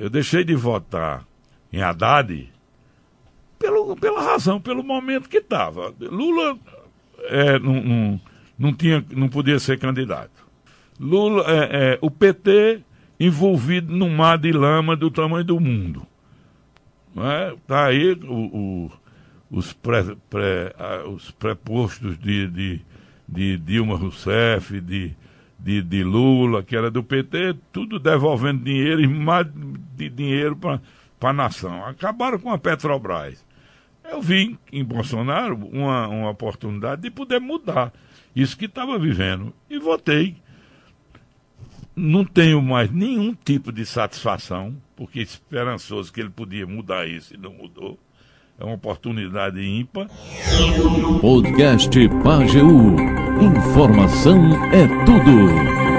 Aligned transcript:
eu 0.00 0.08
deixei 0.08 0.42
de 0.42 0.54
votar 0.54 1.26
em 1.70 1.82
Haddad 1.82 2.50
pelo, 3.58 3.94
pela 3.94 4.22
razão, 4.22 4.58
pelo 4.58 4.82
momento 4.82 5.28
que 5.28 5.36
estava. 5.36 5.94
Lula 6.00 6.58
é, 7.24 7.58
não, 7.58 7.74
não, 7.74 8.20
não, 8.58 8.72
tinha, 8.72 9.04
não 9.10 9.28
podia 9.28 9.58
ser 9.58 9.78
candidato. 9.78 10.48
Lula, 10.98 11.44
é, 11.46 11.92
é, 11.92 11.98
o 12.00 12.10
PT 12.10 12.80
envolvido 13.20 13.94
num 13.94 14.08
mar 14.08 14.38
de 14.38 14.50
lama 14.52 14.96
do 14.96 15.10
tamanho 15.10 15.44
do 15.44 15.60
mundo. 15.60 16.06
É? 17.18 17.54
Tá 17.66 17.84
aí 17.84 18.12
o, 18.12 18.32
o, 18.32 18.92
os, 19.50 19.74
pré, 19.74 20.02
pré, 20.30 20.74
os 21.12 21.30
prepostos 21.30 22.18
de, 22.18 22.48
de, 22.48 22.80
de 23.28 23.58
Dilma 23.58 23.96
Rousseff, 23.96 24.80
de, 24.80 25.14
de, 25.62 25.82
de, 25.82 26.02
Lula, 26.02 26.62
que 26.62 26.76
era 26.76 26.90
do 26.90 27.02
PT, 27.02 27.56
tudo 27.72 27.98
devolvendo 27.98 28.64
dinheiro 28.64 29.00
e 29.00 29.06
mais 29.06 29.46
de 29.94 30.08
dinheiro 30.08 30.56
para 30.56 30.80
a 31.20 31.32
nação. 31.32 31.84
Acabaram 31.84 32.38
com 32.38 32.50
a 32.50 32.58
Petrobras. 32.58 33.44
Eu 34.04 34.20
vi 34.20 34.58
em 34.72 34.84
Bolsonaro 34.84 35.54
uma, 35.56 36.08
uma 36.08 36.30
oportunidade 36.30 37.02
de 37.02 37.10
poder 37.10 37.40
mudar 37.40 37.92
isso 38.34 38.56
que 38.56 38.64
estava 38.64 38.98
vivendo. 38.98 39.52
E 39.68 39.78
votei. 39.78 40.36
Não 41.94 42.24
tenho 42.24 42.62
mais 42.62 42.90
nenhum 42.90 43.34
tipo 43.34 43.70
de 43.70 43.84
satisfação, 43.84 44.76
porque 44.96 45.20
esperançoso 45.20 46.12
que 46.12 46.20
ele 46.20 46.30
podia 46.30 46.66
mudar 46.66 47.06
isso 47.06 47.34
e 47.34 47.36
não 47.36 47.52
mudou. 47.52 47.98
É 48.60 48.64
uma 48.64 48.74
oportunidade 48.74 49.58
ímpar. 49.58 50.06
Podcast 51.22 51.90
Pageu. 52.22 52.68
Informação 53.40 54.38
é 54.70 54.86
tudo. 55.06 55.90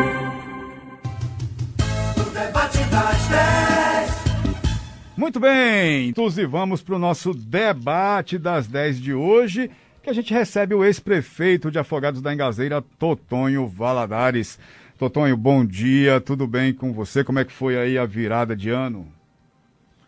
Muito 5.17 5.39
bem, 5.39 6.09
então 6.09 6.27
vamos 6.47 6.83
para 6.83 6.95
o 6.95 6.99
nosso 6.99 7.33
debate 7.33 8.37
das 8.37 8.67
10 8.67 9.01
de 9.01 9.13
hoje, 9.13 9.71
que 10.03 10.09
a 10.11 10.13
gente 10.13 10.31
recebe 10.31 10.75
o 10.75 10.85
ex-prefeito 10.85 11.71
de 11.71 11.79
Afogados 11.79 12.21
da 12.21 12.31
Engazeira, 12.31 12.83
Totonho 12.99 13.65
Valadares. 13.65 14.59
Totonho, 14.99 15.35
bom 15.35 15.65
dia, 15.65 16.21
tudo 16.21 16.45
bem 16.45 16.71
com 16.71 16.93
você? 16.93 17.23
Como 17.23 17.39
é 17.39 17.45
que 17.45 17.51
foi 17.51 17.75
aí 17.75 17.97
a 17.97 18.05
virada 18.05 18.55
de 18.55 18.69
ano? 18.69 19.07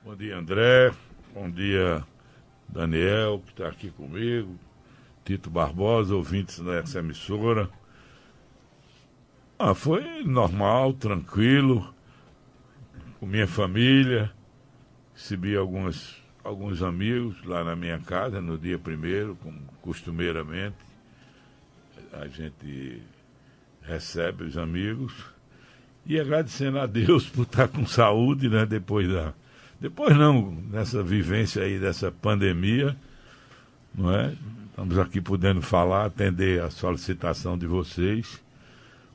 Bom 0.05 0.15
dia, 0.15 0.38
André. 0.38 0.91
Bom 1.33 1.49
dia, 1.49 2.03
Daniel, 2.67 3.42
que 3.45 3.52
está 3.52 3.67
aqui 3.67 3.89
comigo. 3.92 4.58
Tito 5.25 5.50
Barbosa, 5.50 6.16
ouvintes 6.16 6.59
dessa 6.59 7.00
emissora. 7.00 7.69
Ah, 9.58 9.73
foi 9.73 10.23
normal, 10.23 10.94
tranquilo, 10.94 11.94
com 13.19 13.25
minha 13.25 13.47
família 13.47 14.34
Recebi 15.16 15.56
alguns, 15.56 16.22
alguns 16.44 16.81
amigos 16.81 17.44
lá 17.45 17.64
na 17.64 17.75
minha 17.75 18.00
casa 18.00 18.41
no 18.41 18.58
dia 18.58 18.80
primeiro, 18.80 19.38
como 19.41 19.59
costumeiramente. 19.81 20.75
A 22.11 22.28
gente 22.28 23.02
recebe 23.81 24.44
os 24.44 24.58
amigos 24.58 25.14
e 26.06 26.19
agradecendo 26.19 26.80
a 26.80 26.88
Deus 26.88 27.30
por 27.31 27.44
estar 27.44 27.67
com 27.67 27.86
saúde, 27.86 28.50
né? 28.50 28.66
Depois 28.66 29.08
da. 29.08 29.34
Depois 29.79 30.16
não, 30.17 30.52
nessa 30.71 31.03
vivência 31.03 31.63
aí 31.63 31.79
dessa 31.79 32.11
pandemia, 32.11 32.95
não 33.93 34.13
é? 34.13 34.33
Estamos 34.69 34.97
aqui 34.97 35.21
podendo 35.21 35.61
falar, 35.61 36.05
atender 36.05 36.61
a 36.61 36.69
solicitação 36.71 37.57
de 37.57 37.67
vocês 37.67 38.41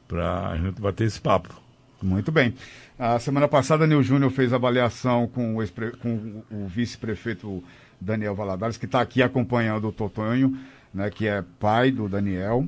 para 0.06 0.50
a 0.50 0.56
gente 0.56 0.80
bater 0.80 1.06
esse 1.06 1.20
papo. 1.20 1.52
Muito 2.00 2.30
bem. 2.30 2.54
A 2.98 3.18
semana 3.18 3.48
passada, 3.48 3.86
Nil 3.86 4.02
Júnior 4.02 4.30
fez 4.30 4.52
avaliação 4.52 5.26
com 5.26 5.56
o, 5.56 5.64
com 6.00 6.42
o 6.50 6.66
vice-prefeito 6.68 7.62
Daniel 8.00 8.34
Valadares, 8.34 8.76
que 8.76 8.86
está 8.86 9.00
aqui 9.00 9.22
acompanhando 9.22 9.88
o 9.88 9.92
Totonho, 9.92 10.56
né, 10.94 11.10
que 11.10 11.26
é 11.26 11.44
pai 11.58 11.90
do 11.90 12.08
Daniel. 12.08 12.66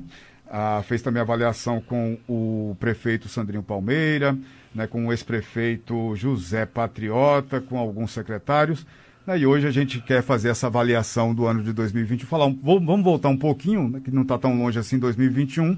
Ah, 0.49 0.83
fez 0.85 1.01
também 1.01 1.21
avaliação 1.21 1.79
com 1.79 2.17
o 2.27 2.75
prefeito 2.77 3.29
Sandrinho 3.29 3.63
Palmeira, 3.63 4.37
né, 4.73 4.87
com 4.87 5.07
o 5.07 5.11
ex-prefeito 5.11 6.15
José 6.15 6.65
Patriota, 6.65 7.61
com 7.61 7.77
alguns 7.77 8.11
secretários. 8.11 8.85
Né, 9.25 9.39
e 9.39 9.45
hoje 9.45 9.67
a 9.67 9.71
gente 9.71 10.01
quer 10.01 10.23
fazer 10.23 10.49
essa 10.49 10.67
avaliação 10.67 11.33
do 11.33 11.45
ano 11.45 11.63
de 11.63 11.73
2020. 11.73 12.25
Falar 12.25 12.45
um, 12.45 12.59
vamos 12.63 13.03
voltar 13.03 13.29
um 13.29 13.37
pouquinho, 13.37 13.89
né, 13.89 14.01
que 14.03 14.11
não 14.11 14.23
está 14.23 14.37
tão 14.37 14.57
longe 14.57 14.79
assim, 14.79 14.97
2021. 14.97 15.77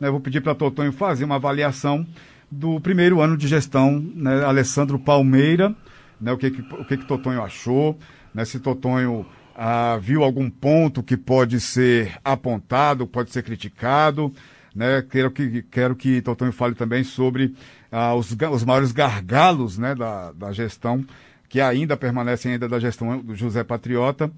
Né, 0.00 0.10
vou 0.10 0.20
pedir 0.20 0.40
para 0.40 0.54
Totonho 0.54 0.92
fazer 0.92 1.24
uma 1.24 1.36
avaliação 1.36 2.06
do 2.50 2.80
primeiro 2.80 3.20
ano 3.20 3.36
de 3.36 3.48
gestão, 3.48 3.98
né, 4.14 4.44
Alessandro 4.44 4.98
Palmeira, 4.98 5.74
né, 6.20 6.32
o 6.32 6.36
que, 6.36 6.50
que, 6.50 6.60
o 6.74 6.84
que, 6.84 6.98
que 6.98 7.06
Totonho 7.06 7.42
achou, 7.42 7.98
né, 8.34 8.44
se 8.44 8.60
Totonho 8.60 9.24
ah, 9.56 9.98
viu 10.00 10.22
algum 10.22 10.50
ponto 10.50 11.02
que 11.02 11.16
pode 11.16 11.60
ser 11.60 12.18
apontado, 12.24 13.06
pode 13.06 13.30
ser 13.30 13.42
criticado, 13.42 14.32
né, 14.74 15.02
quero 15.02 15.30
que, 15.30 15.62
quero 15.62 15.94
que 15.94 16.22
Totonho 16.22 16.52
fale 16.52 16.74
também 16.74 17.04
sobre 17.04 17.54
ah, 17.90 18.14
os, 18.14 18.30
os 18.30 18.64
maiores 18.64 18.92
gargalos 18.92 19.78
né, 19.78 19.94
da, 19.94 20.32
da 20.32 20.52
gestão, 20.52 21.04
que 21.48 21.60
ainda 21.60 21.96
permanecem 21.96 22.52
ainda 22.52 22.68
da 22.68 22.80
gestão 22.80 23.18
do 23.18 23.34
José 23.34 23.62
Patriota, 23.62 24.30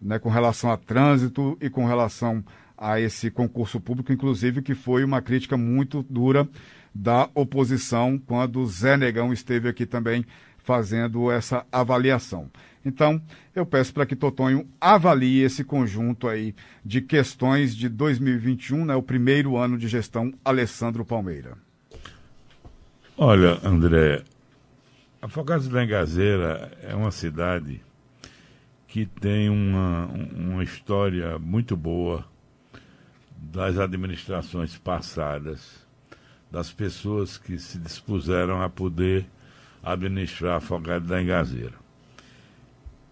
né, 0.00 0.18
com 0.18 0.28
relação 0.28 0.70
a 0.70 0.76
trânsito 0.76 1.56
e 1.60 1.70
com 1.70 1.86
relação 1.86 2.44
a 2.76 3.00
esse 3.00 3.30
concurso 3.30 3.80
público, 3.80 4.12
inclusive 4.12 4.62
que 4.62 4.74
foi 4.74 5.02
uma 5.02 5.20
crítica 5.20 5.56
muito 5.56 6.04
dura 6.08 6.48
da 6.94 7.28
oposição 7.34 8.18
quando 8.18 8.64
Zé 8.66 8.96
Negão 8.96 9.32
esteve 9.32 9.68
aqui 9.68 9.84
também 9.86 10.24
fazendo 10.58 11.30
essa 11.30 11.64
avaliação. 11.72 12.50
Então, 12.84 13.20
eu 13.54 13.66
peço 13.66 13.92
para 13.92 14.06
que 14.06 14.16
Totonho 14.16 14.68
avalie 14.80 15.42
esse 15.42 15.64
conjunto 15.64 16.28
aí 16.28 16.54
de 16.84 17.00
questões 17.00 17.74
de 17.74 17.88
2021, 17.88 18.84
né, 18.84 18.94
o 18.94 19.02
primeiro 19.02 19.56
ano 19.56 19.76
de 19.76 19.88
gestão 19.88 20.32
Alessandro 20.44 21.04
Palmeira. 21.04 21.56
Olha, 23.16 23.58
André, 23.64 24.22
Afogados 25.20 25.68
da 25.68 25.84
Engazeira 25.84 26.70
é 26.82 26.94
uma 26.94 27.10
cidade 27.10 27.82
que 28.86 29.04
tem 29.04 29.50
uma, 29.50 30.06
uma 30.06 30.62
história 30.62 31.38
muito 31.38 31.76
boa 31.76 32.24
das 33.36 33.78
administrações 33.78 34.78
passadas 34.78 35.86
das 36.50 36.72
pessoas 36.72 37.36
que 37.36 37.58
se 37.58 37.78
dispuseram 37.78 38.62
a 38.62 38.68
poder 38.68 39.26
administrar 39.82 40.56
Afogados 40.56 41.08
da 41.08 41.20
Engazeira. 41.20 41.74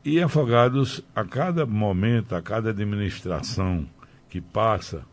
E 0.08 0.22
Afogados, 0.22 1.02
a 1.16 1.24
cada 1.24 1.66
momento, 1.66 2.36
a 2.36 2.40
cada 2.40 2.70
administração 2.70 3.84
que 4.28 4.40
passa, 4.40 5.04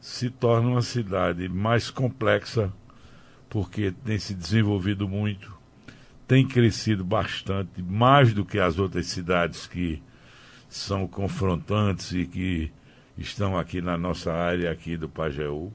se 0.00 0.28
torna 0.28 0.70
uma 0.70 0.82
cidade 0.82 1.48
mais 1.48 1.88
complexa, 1.88 2.72
porque 3.48 3.92
tem 4.04 4.18
se 4.18 4.34
desenvolvido 4.34 5.08
muito, 5.08 5.56
tem 6.26 6.44
crescido 6.44 7.04
bastante, 7.04 7.80
mais 7.80 8.34
do 8.34 8.44
que 8.44 8.58
as 8.58 8.76
outras 8.76 9.06
cidades 9.06 9.68
que 9.68 10.02
são 10.68 11.06
confrontantes 11.06 12.10
e 12.10 12.26
que 12.26 12.72
estão 13.16 13.56
aqui 13.56 13.80
na 13.80 13.96
nossa 13.96 14.32
área 14.32 14.68
aqui 14.68 14.96
do 14.96 15.08
Pajeú. 15.08 15.72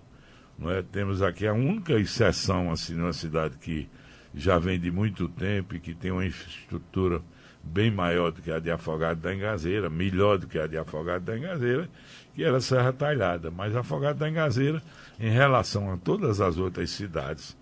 É? 0.64 0.82
Temos 0.82 1.22
aqui 1.22 1.48
a 1.48 1.54
única 1.54 1.94
exceção, 1.94 2.74
assim, 2.74 2.94
numa 2.94 3.14
cidade 3.14 3.58
que 3.58 3.88
já 4.34 4.58
vem 4.58 4.80
de 4.80 4.92
muito 4.92 5.28
tempo 5.28 5.76
e 5.76 5.80
que 5.80 5.94
tem 5.94 6.12
uma 6.12 6.26
infraestrutura 6.26 7.22
bem 7.64 7.92
maior 7.92 8.32
do 8.32 8.42
que 8.42 8.52
a 8.52 8.60
de 8.60 8.72
Afogado 8.72 9.20
da 9.20 9.34
Engazeira, 9.34 9.90
melhor 9.90 10.38
do 10.38 10.48
que 10.48 10.58
a 10.58 10.68
de 10.68 10.78
Afogado 10.78 11.26
da 11.26 11.38
Engazeira, 11.38 11.90
que 12.34 12.44
era 12.44 12.62
Serra 12.62 12.94
Talhada. 12.94 13.52
Mas 13.52 13.76
Afogado 13.76 14.20
da 14.20 14.30
Engazeira, 14.30 14.82
em 15.20 15.30
relação 15.30 15.92
a 15.92 15.98
todas 15.98 16.40
as 16.40 16.58
outras 16.58 16.90
cidades 16.90 17.58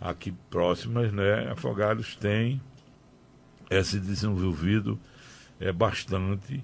aqui 0.00 0.32
próximas, 0.50 1.12
né, 1.12 1.50
Afogados 1.50 2.14
tem 2.16 2.60
é, 3.70 3.82
se 3.82 3.98
desenvolvido 3.98 4.98
é, 5.58 5.72
bastante 5.72 6.62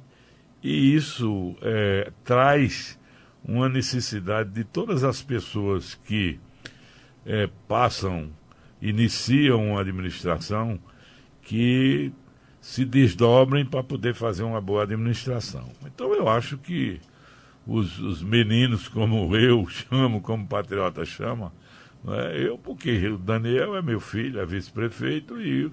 e 0.62 0.94
isso 0.94 1.56
é, 1.62 2.12
traz 2.22 2.98
uma 3.42 3.68
necessidade 3.68 4.50
de 4.50 4.62
todas 4.62 5.02
as 5.02 5.22
pessoas 5.22 5.94
que 6.04 6.38
é, 7.24 7.48
passam, 7.66 8.30
iniciam 8.80 9.70
uma 9.70 9.80
administração, 9.80 10.78
que 11.42 12.12
se 12.60 12.84
desdobrem 12.84 13.64
para 13.64 13.82
poder 13.82 14.14
fazer 14.14 14.42
uma 14.42 14.60
boa 14.60 14.82
administração. 14.82 15.70
Então 15.86 16.14
eu 16.14 16.28
acho 16.28 16.58
que 16.58 17.00
os, 17.66 17.98
os 17.98 18.22
meninos, 18.22 18.88
como 18.88 19.34
eu 19.36 19.66
chamo, 19.68 20.20
como 20.20 20.46
patriota 20.46 21.04
chama, 21.04 21.52
é, 22.06 22.46
eu, 22.48 22.58
porque 22.58 23.08
o 23.08 23.18
Daniel 23.18 23.76
é 23.76 23.82
meu 23.82 24.00
filho, 24.00 24.40
é 24.40 24.46
vice-prefeito, 24.46 25.40
e 25.40 25.70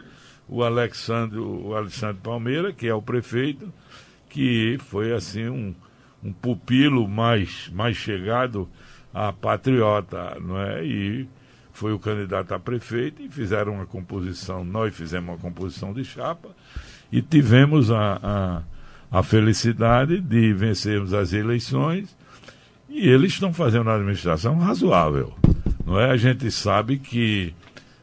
o 0.48 0.64
Alexandre, 0.64 1.40
o 1.40 1.76
Alexandre 1.76 2.22
Palmeira, 2.22 2.74
que 2.74 2.88
é 2.88 2.94
o 2.94 3.02
prefeito, 3.02 3.72
que 4.30 4.78
foi 4.80 5.14
assim 5.14 5.48
um, 5.48 5.76
um 6.24 6.32
pupilo 6.32 7.08
mais, 7.08 7.70
mais 7.74 7.98
chegado 7.98 8.70
a 9.14 9.32
patriota, 9.32 10.38
não 10.40 10.60
é? 10.60 10.86
E 10.86 11.28
foi 11.78 11.94
o 11.94 12.00
candidato 12.00 12.56
a 12.56 12.60
prefeito, 12.60 13.22
e 13.22 13.30
fizeram 13.30 13.76
uma 13.76 13.86
composição, 13.86 14.66
nós 14.66 14.96
fizemos 14.96 15.30
uma 15.30 15.38
composição 15.38 15.94
de 15.94 16.04
chapa, 16.04 16.50
e 17.12 17.22
tivemos 17.22 17.92
a, 17.92 18.20
a, 19.12 19.20
a 19.20 19.22
felicidade 19.22 20.20
de 20.20 20.54
vencermos 20.54 21.14
as 21.14 21.34
eleições, 21.34 22.18
e 22.90 23.08
eles 23.08 23.34
estão 23.34 23.54
fazendo 23.54 23.84
uma 23.84 23.94
administração 23.94 24.58
razoável. 24.58 25.36
Não 25.86 26.00
é? 26.00 26.10
A 26.10 26.18
gente 26.18 26.50
sabe 26.50 26.98
que 26.98 27.54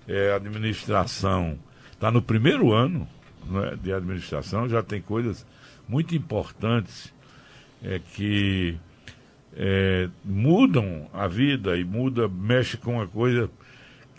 é, 0.07 0.31
a 0.31 0.37
administração 0.37 1.59
está 1.91 2.13
no 2.13 2.23
primeiro 2.23 2.73
ano 2.73 3.09
é, 3.57 3.75
de 3.75 3.93
administração, 3.93 4.69
já 4.69 4.85
tem 4.85 5.03
coisas 5.03 5.45
muito 5.89 6.15
importantes 6.15 7.13
é, 7.83 8.01
que 8.15 8.79
é, 9.57 10.09
mudam 10.25 11.09
a 11.13 11.27
vida 11.27 11.77
e 11.77 11.83
muda, 11.83 12.29
mexe 12.29 12.77
com 12.77 12.95
uma 12.95 13.09
coisa 13.09 13.51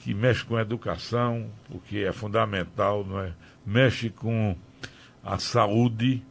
que 0.06 0.14
mexe 0.14 0.46
com 0.46 0.56
a 0.56 0.62
educação, 0.62 1.50
porque 1.68 1.98
é 1.98 2.12
fundamental, 2.14 3.04
não 3.04 3.20
é? 3.20 3.34
mexe 3.66 4.12
com 4.12 4.56
a 5.24 5.40
saúde, 5.40 6.24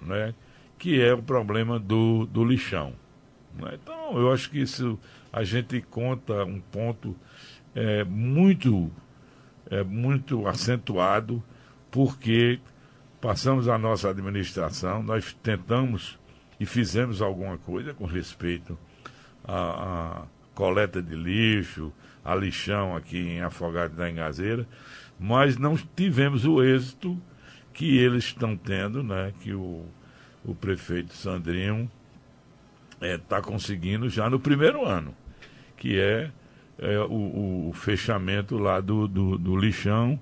né? 0.00 0.34
que 0.76 1.00
é 1.00 1.14
o 1.14 1.22
problema 1.22 1.78
do, 1.78 2.26
do 2.26 2.44
lixão. 2.44 2.94
Né? 3.54 3.78
Então, 3.80 4.18
eu 4.18 4.32
acho 4.32 4.50
que 4.50 4.58
isso 4.58 4.98
a 5.32 5.44
gente 5.44 5.80
conta 5.82 6.44
um 6.44 6.58
ponto 6.58 7.14
é, 7.76 8.02
muito, 8.02 8.90
é, 9.70 9.84
muito 9.84 10.48
acentuado, 10.48 11.40
porque 11.92 12.58
passamos 13.20 13.68
a 13.68 13.78
nossa 13.78 14.10
administração, 14.10 15.00
nós 15.00 15.32
tentamos 15.32 16.18
e 16.58 16.66
fizemos 16.66 17.22
alguma 17.22 17.56
coisa 17.56 17.94
com 17.94 18.04
respeito 18.04 18.76
à, 19.44 20.22
à 20.22 20.22
coleta 20.56 21.00
de 21.00 21.14
lixo, 21.14 21.92
a 22.24 22.34
lixão 22.34 22.96
aqui 22.96 23.18
em 23.18 23.40
Afogado 23.40 23.94
da 23.94 24.10
Engazeira, 24.10 24.66
mas 25.18 25.56
não 25.56 25.76
tivemos 25.76 26.44
o 26.44 26.62
êxito 26.62 27.20
que 27.72 27.96
eles 27.96 28.24
estão 28.24 28.56
tendo, 28.56 29.02
né, 29.02 29.32
que 29.40 29.52
o, 29.54 29.84
o 30.44 30.54
prefeito 30.54 31.14
Sandrinho 31.14 31.90
está 32.94 33.06
é, 33.06 33.18
tá 33.18 33.40
conseguindo 33.40 34.08
já 34.08 34.28
no 34.28 34.38
primeiro 34.38 34.84
ano, 34.84 35.14
que 35.76 35.98
é, 35.98 36.30
é 36.78 36.98
o, 37.00 37.68
o, 37.68 37.72
fechamento 37.74 38.58
lá 38.58 38.80
do, 38.80 39.08
do, 39.08 39.38
do 39.38 39.56
lixão 39.56 40.20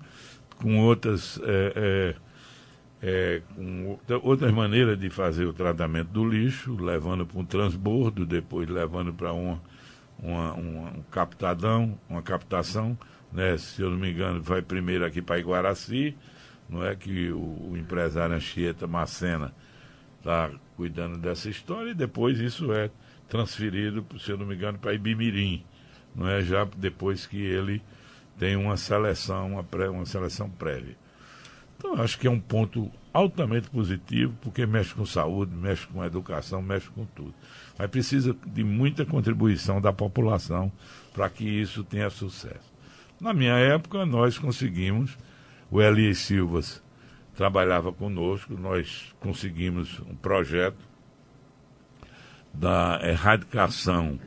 com 0.56 0.79
outras, 0.79 1.41
é, 1.43 2.14
é, 3.03 3.37
é 3.37 3.43
com 3.55 3.99
outras 4.23 4.53
maneiras 4.53 4.99
de 4.99 5.11
fazer 5.11 5.44
o 5.44 5.53
tratamento 5.53 6.08
do 6.08 6.25
lixo, 6.25 6.76
levando 6.76 7.26
para 7.26 7.38
um 7.38 7.44
transbordo, 7.44 8.25
depois 8.25 8.69
levando 8.69 9.12
para 9.12 9.32
uma, 9.32 9.61
uma, 10.22 10.52
uma, 10.55 10.90
um 10.90 11.02
captadão, 11.11 11.99
uma 12.08 12.22
captação, 12.22 12.96
né, 13.32 13.56
se 13.56 13.81
eu 13.81 13.90
não 13.90 13.99
me 13.99 14.11
engano, 14.12 14.43
vai 14.43 14.62
primeiro 14.62 15.05
aqui 15.05 15.22
para 15.22 15.38
Iguaraci, 15.38 16.17
não 16.69 16.84
é 16.84 16.94
que 16.94 17.31
o, 17.31 17.70
o 17.70 17.76
empresário 17.76 18.34
Anchieta 18.34 18.87
Macena 18.87 19.52
está 20.19 20.50
cuidando 20.76 21.19
dessa 21.19 21.49
história 21.49 21.90
e 21.90 21.94
depois 21.94 22.38
isso 22.38 22.72
é 22.72 22.90
transferido, 23.28 24.05
se 24.19 24.31
eu 24.31 24.38
não 24.38 24.46
me 24.46 24.55
engano, 24.55 24.78
para 24.78 24.94
Ibimirim, 24.94 25.64
não 26.14 26.28
é 26.28 26.43
já 26.43 26.64
depois 26.76 27.26
que 27.26 27.40
ele 27.40 27.82
tem 28.38 28.56
uma 28.56 28.76
seleção, 28.76 29.52
uma, 29.52 29.64
pré, 29.64 29.88
uma 29.88 30.05
seleção 30.06 30.50
prévia. 30.50 30.96
Então 31.81 31.94
acho 31.94 32.19
que 32.19 32.27
é 32.27 32.31
um 32.31 32.38
ponto 32.38 32.93
altamente 33.11 33.71
positivo, 33.71 34.37
porque 34.43 34.67
mexe 34.67 34.93
com 34.93 35.06
saúde, 35.06 35.56
mexe 35.56 35.87
com 35.87 36.05
educação, 36.05 36.61
mexe 36.61 36.91
com 36.91 37.06
tudo. 37.06 37.32
Mas 37.79 37.91
precisa 37.91 38.37
de 38.47 38.62
muita 38.62 39.06
contribuição 39.06 39.81
da 39.81 39.91
população 39.91 40.71
para 41.15 41.31
que 41.31 41.43
isso 41.43 41.82
tenha 41.82 42.11
sucesso. 42.11 42.71
Na 43.19 43.32
minha 43.32 43.55
época, 43.55 44.05
nós 44.05 44.37
conseguimos, 44.37 45.17
o 45.71 45.81
Elias 45.81 46.19
Silvas 46.19 46.82
trabalhava 47.35 47.91
conosco, 47.91 48.53
nós 48.59 49.15
conseguimos 49.19 50.00
um 50.00 50.15
projeto 50.15 50.87
da 52.53 53.00
erradicação 53.03 54.21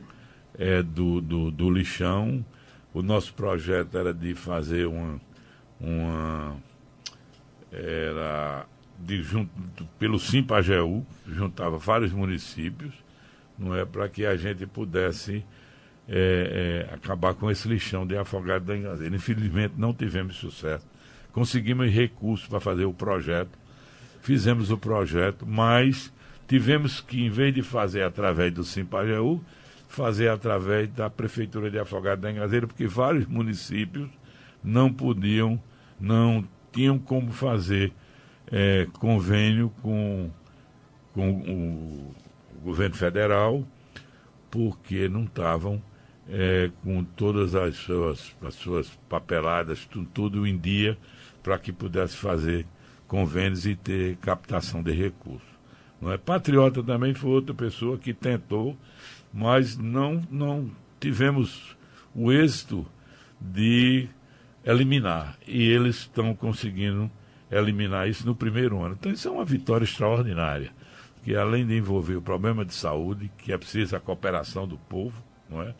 é, 0.58 0.82
do, 0.82 1.20
do, 1.20 1.52
do, 1.52 1.70
lixão. 1.70 2.44
O 2.92 3.00
nosso 3.00 3.32
projeto 3.32 3.96
era 3.96 4.12
de 4.12 4.34
fazer 4.34 4.86
uma. 4.86 5.20
uma 5.80 6.73
era 7.76 8.66
de 8.98 9.22
junto, 9.22 9.84
pelo 9.98 10.18
Simpageu, 10.18 11.04
juntava 11.26 11.78
vários 11.78 12.12
municípios, 12.12 12.94
não 13.58 13.74
é 13.74 13.84
para 13.84 14.08
que 14.08 14.24
a 14.24 14.36
gente 14.36 14.66
pudesse 14.66 15.44
é, 16.08 16.86
é, 16.90 16.94
acabar 16.94 17.34
com 17.34 17.50
esse 17.50 17.66
lixão 17.68 18.06
de 18.06 18.16
afogado 18.16 18.64
da 18.64 18.76
Engazeira. 18.76 19.14
Infelizmente 19.14 19.74
não 19.76 19.92
tivemos 19.92 20.36
sucesso 20.36 20.86
conseguimos 21.34 21.90
recursos 21.90 22.46
para 22.46 22.60
fazer 22.60 22.84
o 22.84 22.94
projeto, 22.94 23.58
fizemos 24.22 24.70
o 24.70 24.78
projeto, 24.78 25.44
mas 25.44 26.10
tivemos 26.46 27.00
que, 27.00 27.26
em 27.26 27.28
vez 27.28 27.52
de 27.52 27.60
fazer 27.60 28.04
através 28.04 28.52
do 28.52 28.62
Simpajaú, 28.62 29.42
fazer 29.88 30.28
através 30.28 30.88
da 30.90 31.10
Prefeitura 31.10 31.70
de 31.70 31.78
Afogado 31.78 32.20
da 32.20 32.30
Engazeira, 32.30 32.68
porque 32.68 32.86
vários 32.86 33.26
municípios 33.26 34.08
não 34.62 34.92
podiam, 34.92 35.60
não 36.00 36.46
tinham 36.74 36.98
como 36.98 37.30
fazer 37.30 37.92
é, 38.50 38.86
convênio 38.98 39.72
com, 39.80 40.28
com 41.14 41.30
o, 41.30 42.14
governo 42.62 42.96
federal, 42.96 43.62
porque 44.50 45.08
não 45.08 45.24
estavam 45.24 45.82
é, 46.28 46.70
com 46.82 47.04
todas 47.04 47.54
as 47.54 47.76
suas, 47.76 48.34
as 48.42 48.54
suas 48.54 48.88
papeladas, 49.08 49.84
tudo, 49.84 50.08
tudo 50.12 50.46
em 50.46 50.56
dia 50.56 50.96
para 51.42 51.58
que 51.58 51.72
pudesse 51.72 52.16
fazer 52.16 52.66
convênios 53.06 53.66
e 53.66 53.76
ter 53.76 54.16
captação 54.16 54.82
de 54.82 54.92
recursos. 54.92 55.46
Não 56.00 56.10
é? 56.10 56.16
Patriota 56.16 56.82
também 56.82 57.12
foi 57.12 57.30
outra 57.30 57.54
pessoa 57.54 57.98
que 57.98 58.14
tentou, 58.14 58.76
mas 59.32 59.76
não, 59.76 60.22
não 60.30 60.70
tivemos 60.98 61.76
o 62.14 62.32
êxito 62.32 62.86
de 63.38 64.08
eliminar. 64.64 65.36
E 65.46 65.62
eles 65.62 65.96
estão 65.96 66.34
conseguindo 66.34 67.10
eliminar 67.50 68.08
isso 68.08 68.26
no 68.26 68.34
primeiro 68.34 68.82
ano. 68.82 68.96
Então 68.98 69.12
isso 69.12 69.28
é 69.28 69.30
uma 69.30 69.44
vitória 69.44 69.84
extraordinária, 69.84 70.72
que 71.22 71.36
além 71.36 71.66
de 71.66 71.76
envolver 71.76 72.16
o 72.16 72.22
problema 72.22 72.64
de 72.64 72.74
saúde, 72.74 73.30
que 73.38 73.52
é 73.52 73.58
preciso 73.58 73.96
a 73.96 74.00
cooperação 74.00 74.66
do 74.66 74.76
povo, 74.76 75.22
não 75.48 75.62
é? 75.62 75.74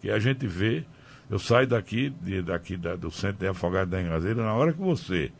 Que 0.00 0.10
a 0.10 0.18
gente 0.18 0.46
vê 0.46 0.84
eu 1.30 1.38
saio 1.38 1.66
daqui, 1.68 2.10
de, 2.10 2.42
daqui 2.42 2.76
da, 2.76 2.96
do 2.96 3.08
centro 3.08 3.38
de 3.38 3.46
afogado 3.46 3.88
da 3.88 4.02
Engazeira, 4.02 4.42
na 4.42 4.52
hora 4.52 4.72
que 4.72 4.80
você 4.80 5.30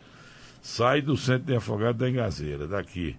sai 0.62 1.02
do 1.02 1.16
centro 1.16 1.46
de 1.46 1.56
afogado 1.56 1.98
da 1.98 2.08
Engazeira, 2.08 2.68
daqui, 2.68 3.16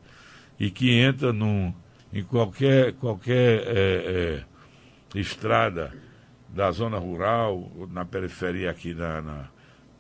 e 0.58 0.72
que 0.72 0.89
entra 0.94 1.34
num, 1.34 1.74
em 2.13 2.24
qualquer, 2.24 2.94
qualquer 2.94 3.67
é, 3.67 4.46
é, 5.13 5.20
estrada 5.20 5.91
da 6.48 6.72
zona 6.72 6.98
rural, 6.98 7.70
na 7.91 8.06
periferia 8.06 8.72
aqui 8.72 8.94
na, 8.94 9.22
na, 9.22 9.50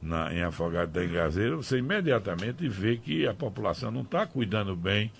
na, 0.01 0.33
em 0.33 0.41
Afogado 0.41 0.91
da 0.91 1.03
Engazeira, 1.03 1.55
você 1.55 1.77
imediatamente 1.77 2.67
vê 2.67 2.97
que 2.97 3.27
a 3.27 3.33
população 3.33 3.91
não 3.91 4.01
está 4.01 4.25
cuidando 4.25 4.75
bem 4.75 5.11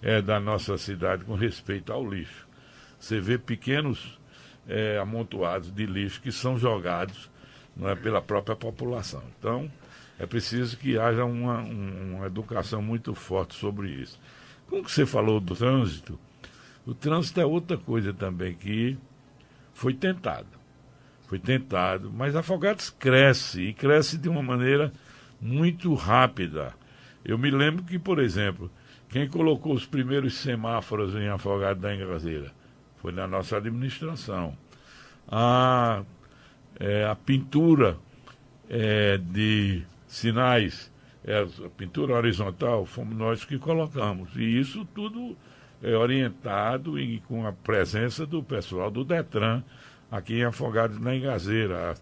é, 0.00 0.22
da 0.22 0.38
nossa 0.38 0.78
cidade 0.78 1.24
com 1.24 1.34
respeito 1.34 1.92
ao 1.92 2.08
lixo. 2.08 2.46
Você 2.98 3.20
vê 3.20 3.38
pequenos 3.38 4.18
é, 4.68 4.98
amontoados 4.98 5.72
de 5.72 5.86
lixo 5.86 6.20
que 6.20 6.30
são 6.30 6.58
jogados 6.58 7.30
não 7.76 7.88
é, 7.88 7.96
pela 7.96 8.20
própria 8.20 8.54
população. 8.54 9.22
Então, 9.38 9.70
é 10.18 10.26
preciso 10.26 10.76
que 10.76 10.98
haja 10.98 11.24
uma, 11.24 11.60
uma 11.60 12.26
educação 12.26 12.82
muito 12.82 13.14
forte 13.14 13.54
sobre 13.54 13.88
isso. 13.90 14.18
Como 14.68 14.84
que 14.84 14.90
você 14.90 15.06
falou 15.06 15.40
do 15.40 15.54
trânsito, 15.54 16.18
o 16.84 16.94
trânsito 16.94 17.40
é 17.40 17.46
outra 17.46 17.76
coisa 17.76 18.12
também 18.12 18.54
que 18.54 18.98
foi 19.72 19.94
tentado. 19.94 20.57
Foi 21.28 21.38
tentado, 21.38 22.10
mas 22.10 22.34
Afogados 22.34 22.90
cresce 22.90 23.60
e 23.60 23.74
cresce 23.74 24.16
de 24.16 24.28
uma 24.28 24.42
maneira 24.42 24.92
muito 25.40 25.94
rápida. 25.94 26.74
Eu 27.24 27.36
me 27.36 27.50
lembro 27.50 27.84
que, 27.84 27.98
por 27.98 28.18
exemplo, 28.18 28.70
quem 29.10 29.28
colocou 29.28 29.74
os 29.74 29.86
primeiros 29.86 30.38
semáforos 30.38 31.14
em 31.14 31.28
Afogado 31.28 31.80
da 31.80 31.94
Engazeira 31.94 32.50
foi 32.96 33.12
na 33.12 33.26
nossa 33.26 33.58
administração. 33.58 34.56
A, 35.28 36.02
é, 36.80 37.04
a 37.04 37.14
pintura 37.14 37.96
é, 38.68 39.18
de 39.18 39.82
sinais, 40.06 40.90
é, 41.24 41.40
a 41.40 41.68
pintura 41.76 42.14
horizontal, 42.14 42.86
fomos 42.86 43.16
nós 43.16 43.44
que 43.44 43.58
colocamos. 43.58 44.34
E 44.36 44.58
isso 44.58 44.86
tudo 44.94 45.36
é 45.82 45.94
orientado 45.94 46.98
e 46.98 47.20
com 47.20 47.46
a 47.46 47.52
presença 47.52 48.26
do 48.26 48.42
pessoal 48.42 48.90
do 48.90 49.04
Detran, 49.04 49.62
aqui 50.10 50.34
em 50.34 50.44
Afogados 50.44 50.98
na 50.98 51.14
Engazeira. 51.14 51.96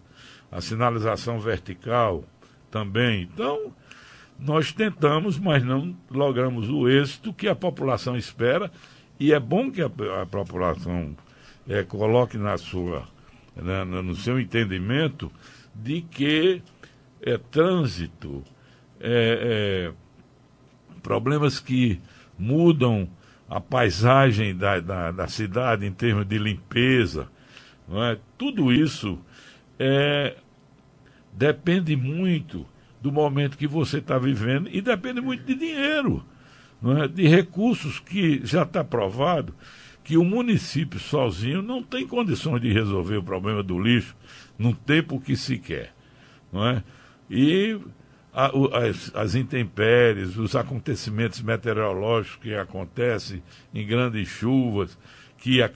A, 0.51 0.57
a 0.57 0.61
sinalização 0.61 1.39
vertical 1.39 2.23
também. 2.71 3.23
Então, 3.23 3.73
nós 4.39 4.71
tentamos, 4.71 5.37
mas 5.37 5.63
não 5.63 5.95
logramos 6.09 6.69
o 6.69 6.87
êxito 6.87 7.33
que 7.33 7.47
a 7.47 7.55
população 7.55 8.15
espera 8.15 8.71
e 9.19 9.33
é 9.33 9.39
bom 9.39 9.71
que 9.71 9.81
a, 9.81 9.89
a 10.21 10.25
população 10.25 11.15
é, 11.67 11.83
coloque 11.83 12.37
na 12.37 12.57
sua, 12.57 13.07
né, 13.55 13.83
no 13.83 14.15
seu 14.15 14.39
entendimento 14.39 15.31
de 15.73 16.01
que 16.01 16.61
é, 17.21 17.37
trânsito, 17.37 18.43
é, 18.99 19.91
é, 19.91 21.01
problemas 21.01 21.59
que 21.59 21.99
mudam 22.37 23.09
a 23.49 23.59
paisagem 23.59 24.55
da, 24.55 24.79
da, 24.79 25.11
da, 25.11 25.27
cidade 25.27 25.85
em 25.85 25.91
termos 25.91 26.27
de 26.27 26.37
limpeza, 26.37 27.29
não 27.87 28.03
é? 28.03 28.17
tudo 28.37 28.71
isso 28.71 29.19
é, 29.79 30.35
depende 31.33 31.95
muito 31.95 32.65
do 33.01 33.11
momento 33.11 33.57
que 33.57 33.67
você 33.67 33.99
está 33.99 34.17
vivendo 34.17 34.69
e 34.71 34.81
depende 34.81 35.21
muito 35.21 35.43
de 35.45 35.55
dinheiro, 35.55 36.25
não 36.81 37.03
é? 37.03 37.07
de 37.07 37.27
recursos 37.27 37.99
que 37.99 38.41
já 38.45 38.63
está 38.63 38.83
provado 38.83 39.53
que 40.07 40.15
o 40.15 40.23
município 40.23 40.97
sozinho 40.99 41.61
não 41.61 41.83
tem 41.83 42.07
condições 42.07 42.61
de 42.61 42.71
resolver 42.71 43.17
o 43.17 43.23
problema 43.23 43.61
do 43.61 43.77
lixo 43.77 44.15
no 44.57 44.73
tempo 44.73 45.19
que 45.19 45.35
se 45.35 45.57
quer. 45.57 45.93
Não 46.49 46.65
é? 46.65 46.81
E 47.29 47.77
a, 48.33 48.49
as, 48.85 49.13
as 49.13 49.35
intempéries, 49.35 50.37
os 50.37 50.55
acontecimentos 50.55 51.41
meteorológicos 51.41 52.37
que 52.41 52.55
acontecem 52.55 53.43
em 53.73 53.85
grandes 53.85 54.29
chuvas, 54.29 54.97
que 55.37 55.61
a, 55.61 55.69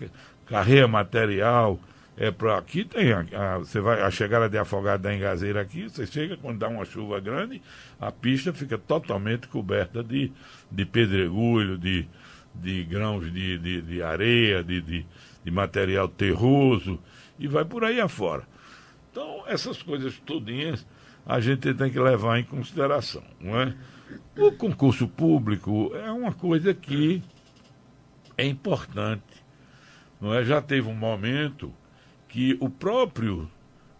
carreia 0.46 0.88
material, 0.88 1.78
é 2.18 2.30
para 2.30 2.58
aqui 2.58 2.84
tem 2.84 3.14
a, 3.14 3.26
a, 3.34 3.58
você 3.60 3.80
vai 3.80 4.02
a 4.02 4.12
chegada 4.12 4.50
de 4.50 4.58
afogado 4.58 5.04
da 5.04 5.16
engazeira 5.16 5.62
aqui 5.62 5.90
você 5.90 6.06
chega 6.06 6.36
quando 6.38 6.60
dá 6.60 6.68
uma 6.68 6.84
chuva 6.84 7.20
grande 7.20 7.62
a 8.00 8.12
pista 8.12 8.54
fica 8.54 8.78
totalmente 8.78 9.48
coberta 9.48 10.04
de, 10.04 10.32
de 10.70 10.86
pedregulho 10.86 11.78
de, 11.78 12.08
de 12.56 12.84
grãos 12.84 13.32
de, 13.32 13.58
de, 13.58 13.82
de 13.82 14.04
areia, 14.04 14.64
de, 14.64 14.82
de, 14.82 15.06
de, 15.44 15.52
material 15.52 16.08
terroso, 16.08 17.00
e 17.40 17.48
vai 17.48 17.66
por 17.66 17.84
aí 17.84 18.00
afora. 18.00 18.44
Então, 19.12 19.44
essas 19.48 19.82
coisas 19.82 20.18
todinhas 20.20 20.86
a 21.26 21.40
gente 21.40 21.74
tem 21.74 21.92
que 21.92 22.00
levar 22.00 22.40
em 22.40 22.44
consideração, 22.44 23.24
não 23.40 23.60
é? 23.60 23.76
O 24.38 24.52
concurso 24.52 25.08
público 25.08 25.92
é 25.96 26.12
uma 26.12 26.34
coisa 26.34 26.74
que 26.74 27.22
é 28.38 28.46
importante, 28.46 29.44
não 30.20 30.34
é? 30.34 30.44
Já 30.44 30.62
teve 30.62 30.90
um 30.90 30.96
momento 30.96 31.74
que 32.32 32.58
o 32.60 32.70
próprio 32.70 33.48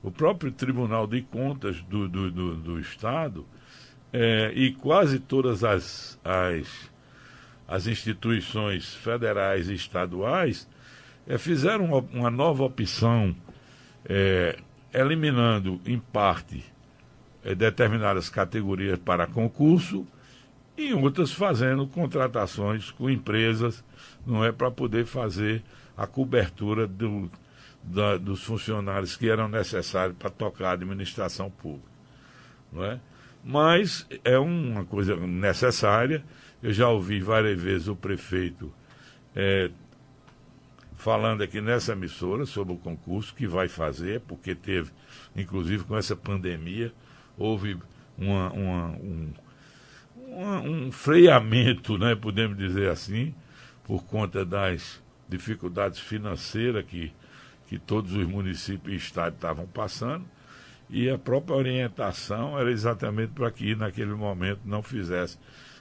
o 0.04 0.10
próprio 0.10 0.52
Tribunal 0.52 1.06
de 1.06 1.22
Contas 1.22 1.80
do, 1.84 2.10
do, 2.10 2.32
do, 2.32 2.56
do 2.56 2.80
Estado 2.80 3.46
é, 4.12 4.52
e 4.56 4.74
quase 4.74 5.20
todas 5.20 5.64
as, 5.64 6.20
as 6.24 6.92
as 7.72 7.88
instituições 7.88 8.94
federais 8.96 9.70
e 9.70 9.74
estaduais 9.74 10.68
é, 11.26 11.38
fizeram 11.38 11.86
uma, 11.86 12.00
uma, 12.12 12.30
nova 12.30 12.66
opção, 12.66 13.34
é, 14.04 14.58
eliminando, 14.94 15.80
em 15.86 15.98
parte, 15.98 16.66
é, 17.46 17.56
determinadas 17.56 18.28
categorias 18.28 19.00
para 19.00 19.26
concurso 19.26 20.06
e 20.78 20.94
outras 20.94 21.32
fazendo 21.32 21.88
contratações 21.88 22.92
com 22.92 23.10
empresas, 23.10 23.82
não 24.28 24.44
é, 24.44 24.52
para 24.52 24.70
poder 24.70 25.06
fazer 25.06 25.64
a 25.96 26.06
cobertura 26.06 26.86
do, 26.86 27.32
da, 27.84 28.18
dos 28.18 28.44
funcionários 28.44 29.16
que 29.16 29.30
eram 29.30 29.48
necessários 29.48 30.18
para 30.18 30.30
tocar 30.30 30.70
a 30.70 30.74
administração 30.74 31.50
pública. 31.50 31.90
Não 32.72 32.84
é? 32.84 33.00
Mas 33.44 34.08
é 34.24 34.38
uma 34.38 34.86
coisa 34.86 35.16
necessária 35.16 36.24
eu 36.62 36.72
já 36.72 36.88
ouvi 36.90 37.20
várias 37.20 37.60
vezes 37.60 37.88
o 37.88 37.96
prefeito 37.96 38.72
é, 39.36 39.72
falando 40.96 41.42
aqui 41.42 41.60
nessa 41.60 41.94
emissora 41.94 42.46
sobre 42.46 42.74
o 42.74 42.78
concurso 42.78 43.34
que 43.34 43.48
vai 43.48 43.68
fazer, 43.68 44.22
porque 44.22 44.54
teve, 44.54 44.92
inclusive 45.36 45.84
com 45.84 45.98
essa 45.98 46.16
pandemia, 46.16 46.94
houve 47.38 47.78
uma, 48.16 48.52
uma, 48.52 48.88
um, 48.90 49.34
uma, 50.28 50.62
um 50.62 50.92
freamento, 50.92 51.98
né, 51.98 52.14
podemos 52.14 52.56
dizer 52.58 52.90
assim, 52.90 53.34
por 53.84 54.04
conta 54.04 54.46
das 54.46 55.02
dificuldades 55.28 56.00
financeiras 56.00 56.86
que, 56.86 57.12
que 57.72 57.80
todos 57.80 58.12
os 58.12 58.28
municípios 58.28 58.94
e 58.94 58.98
estados 58.98 59.36
estavam 59.36 59.66
passando. 59.66 60.26
E 60.90 61.10
a 61.10 61.18
própria 61.18 61.56
orientação 61.56 62.60
era 62.60 62.70
exatamente 62.70 63.32
para 63.32 63.50
que 63.50 63.74
naquele 63.76 64.14
momento 64.14 64.60
não 64.66 64.84
fizesse 64.84 65.38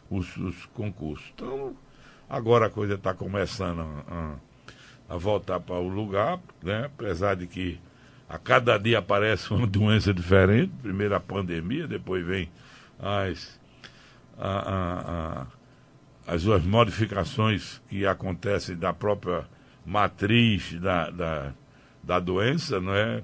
os, 0.09 0.37
os 0.37 0.67
concursos. 0.67 1.33
Então, 1.35 1.75
agora 2.29 2.67
a 2.67 2.71
coisa 2.71 2.95
está 2.95 3.13
começando 3.13 3.81
a, 4.07 4.37
a, 5.09 5.17
voltar 5.17 5.59
para 5.59 5.75
o 5.81 5.89
lugar, 5.89 6.39
né? 6.63 6.85
apesar 6.85 7.35
de 7.35 7.49
que 7.49 7.81
a 8.29 8.39
cada 8.39 8.79
dia 8.79 9.01
aparece 9.01 9.53
uma 9.53 9.67
doença 9.67 10.15
diferente. 10.15 10.73
Primeiro 10.81 11.17
a 11.17 11.19
pandemia, 11.19 11.89
depois 11.89 12.25
vem 12.25 12.49
as, 13.01 13.59
a, 14.39 15.47
a, 16.29 16.33
as 16.33 16.45
modificações 16.65 17.83
que 17.89 18.07
acontecem 18.07 18.77
da 18.77 18.93
própria 18.93 19.45
matriz 19.85 20.75
da, 20.75 21.11
da, 21.11 21.53
da 22.03 22.19
doença, 22.19 22.81
não 22.81 22.95
é? 22.95 23.23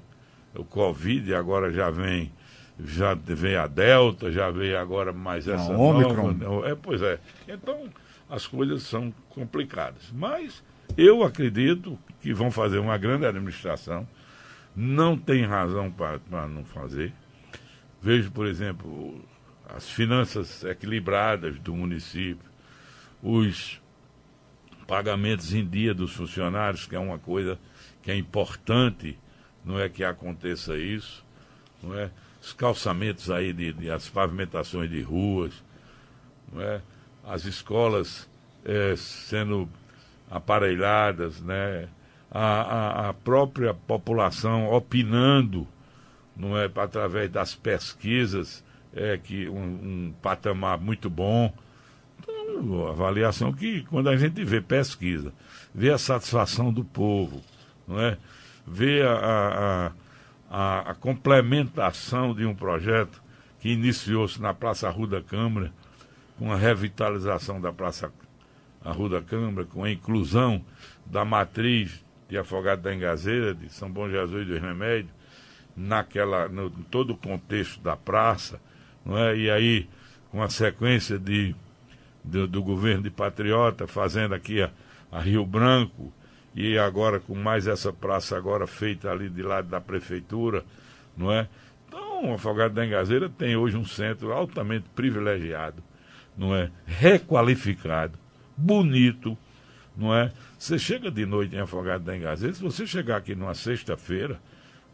O 0.54 0.64
Covid 0.64 1.34
agora 1.34 1.70
já 1.72 1.90
vem 1.90 2.32
já 2.78 3.14
veio 3.14 3.60
a 3.60 3.66
Delta, 3.66 4.30
já 4.30 4.50
veio 4.50 4.78
agora 4.78 5.12
mais 5.12 5.48
essa 5.48 5.72
Omicron. 5.72 6.32
nova. 6.32 6.68
É, 6.68 6.74
pois 6.74 7.00
é. 7.00 7.18
Então, 7.48 7.88
as 8.28 8.46
coisas 8.46 8.82
são 8.82 9.12
complicadas. 9.30 10.12
Mas 10.12 10.62
eu 10.96 11.22
acredito 11.22 11.98
que 12.20 12.34
vão 12.34 12.50
fazer 12.50 12.78
uma 12.78 12.98
grande 12.98 13.24
administração. 13.24 14.06
Não 14.74 15.16
tem 15.16 15.44
razão 15.44 15.90
para 15.90 16.46
não 16.48 16.64
fazer. 16.64 17.12
Vejo, 18.02 18.30
por 18.30 18.46
exemplo, 18.46 19.24
as 19.74 19.88
finanças 19.88 20.62
equilibradas 20.64 21.58
do 21.58 21.74
município, 21.74 22.50
os 23.22 23.80
pagamentos 24.86 25.54
em 25.54 25.66
dia 25.66 25.94
dos 25.94 26.12
funcionários, 26.12 26.86
que 26.86 26.94
é 26.94 26.98
uma 26.98 27.18
coisa 27.18 27.58
que 28.06 28.12
é 28.12 28.16
importante, 28.16 29.18
não 29.64 29.80
é 29.80 29.88
que 29.88 30.04
aconteça 30.04 30.78
isso, 30.78 31.24
não 31.82 31.92
é? 31.98 32.08
os 32.40 32.52
calçamentos 32.52 33.32
aí, 33.32 33.52
de, 33.52 33.72
de, 33.72 33.90
as 33.90 34.08
pavimentações 34.08 34.88
de 34.88 35.02
ruas, 35.02 35.52
é? 36.56 36.80
as 37.24 37.44
escolas 37.46 38.30
é, 38.64 38.94
sendo 38.94 39.68
aparelhadas, 40.30 41.40
né? 41.40 41.88
A, 42.30 42.44
a, 42.44 43.08
a, 43.08 43.12
própria 43.12 43.74
população 43.74 44.70
opinando, 44.70 45.66
não 46.36 46.56
é, 46.56 46.70
através 46.76 47.28
das 47.28 47.56
pesquisas, 47.56 48.62
é 48.94 49.18
que 49.18 49.48
um, 49.48 49.64
um 49.64 50.14
patamar 50.22 50.78
muito 50.78 51.10
bom. 51.10 51.52
Então, 52.20 52.86
avaliação 52.86 53.52
que 53.52 53.82
quando 53.82 54.08
a 54.08 54.16
gente 54.16 54.44
vê 54.44 54.60
pesquisa, 54.60 55.32
vê 55.74 55.90
a 55.90 55.98
satisfação 55.98 56.72
do 56.72 56.84
povo, 56.84 57.42
não 57.86 58.00
é? 58.00 58.18
Vê 58.66 59.02
a, 59.02 59.12
a, 59.12 59.86
a 59.86 59.92
a, 60.48 60.94
complementação 60.94 62.34
de 62.34 62.44
um 62.44 62.54
projeto 62.54 63.22
que 63.60 63.70
iniciou-se 63.70 64.40
na 64.40 64.54
Praça 64.54 64.88
Arruda 64.88 65.22
Câmara, 65.22 65.72
com 66.38 66.52
a 66.52 66.56
revitalização 66.56 67.60
da 67.60 67.72
Praça 67.72 68.12
Arruda 68.84 69.20
Câmara, 69.22 69.66
com 69.66 69.84
a 69.84 69.90
inclusão 69.90 70.64
da 71.04 71.24
matriz 71.24 72.04
de 72.28 72.36
Afogado 72.36 72.82
da 72.82 72.94
Engazeira, 72.94 73.54
de 73.54 73.72
São 73.72 73.90
Bom 73.90 74.08
Jesus 74.08 74.46
do 74.46 74.58
Remédio, 74.58 75.10
naquela, 75.76 76.48
no, 76.48 76.66
em 76.66 76.82
todo 76.90 77.10
o 77.10 77.16
contexto 77.16 77.80
da 77.80 77.96
praça, 77.96 78.60
não 79.04 79.18
é? 79.18 79.36
e 79.36 79.50
aí 79.50 79.88
com 80.30 80.42
a 80.42 80.48
sequência 80.48 81.18
de, 81.18 81.54
do, 82.22 82.46
do 82.46 82.62
governo 82.62 83.02
de 83.02 83.10
Patriota, 83.10 83.86
fazendo 83.86 84.34
aqui 84.34 84.62
a, 84.62 84.70
a 85.10 85.20
Rio 85.20 85.44
Branco, 85.46 86.12
e 86.56 86.78
agora 86.78 87.20
com 87.20 87.34
mais 87.34 87.66
essa 87.66 87.92
praça 87.92 88.34
agora 88.34 88.66
feita 88.66 89.10
ali 89.10 89.28
de 89.28 89.42
lado 89.42 89.68
da 89.68 89.78
prefeitura, 89.78 90.64
não 91.14 91.30
é? 91.30 91.46
Então, 91.86 92.30
o 92.30 92.34
Afogado 92.34 92.72
da 92.72 92.84
Engazeira 92.84 93.28
tem 93.28 93.54
hoje 93.54 93.76
um 93.76 93.84
centro 93.84 94.32
altamente 94.32 94.86
privilegiado, 94.94 95.84
não 96.34 96.56
é? 96.56 96.70
Requalificado, 96.86 98.18
bonito, 98.56 99.36
não 99.94 100.14
é? 100.14 100.32
Você 100.58 100.78
chega 100.78 101.10
de 101.10 101.26
noite 101.26 101.54
em 101.54 101.60
Afogado 101.60 102.02
da 102.04 102.16
Engazeira, 102.16 102.54
se 102.54 102.62
você 102.62 102.86
chegar 102.86 103.18
aqui 103.18 103.34
numa 103.34 103.54
sexta-feira 103.54 104.40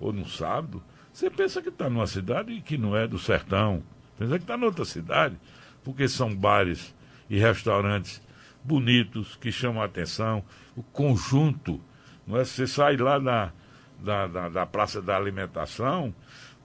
ou 0.00 0.12
num 0.12 0.26
sábado, 0.26 0.82
você 1.12 1.30
pensa 1.30 1.62
que 1.62 1.68
está 1.68 1.88
numa 1.88 2.08
cidade 2.08 2.60
que 2.62 2.76
não 2.76 2.96
é 2.96 3.06
do 3.06 3.20
sertão, 3.20 3.84
pensa 4.18 4.36
que 4.36 4.42
está 4.44 4.56
noutra 4.56 4.84
cidade, 4.84 5.36
porque 5.84 6.08
são 6.08 6.34
bares 6.34 6.92
e 7.30 7.38
restaurantes 7.38 8.20
bonitos, 8.64 9.36
que 9.36 9.52
chamam 9.52 9.80
a 9.80 9.86
atenção, 9.86 10.44
o 10.76 10.82
conjunto. 10.82 11.80
Não 12.26 12.38
é? 12.38 12.44
Você 12.44 12.66
sai 12.66 12.96
lá 12.96 13.18
na, 13.18 13.52
da, 13.98 14.26
da, 14.26 14.48
da 14.48 14.66
Praça 14.66 15.00
da 15.00 15.16
Alimentação, 15.16 16.14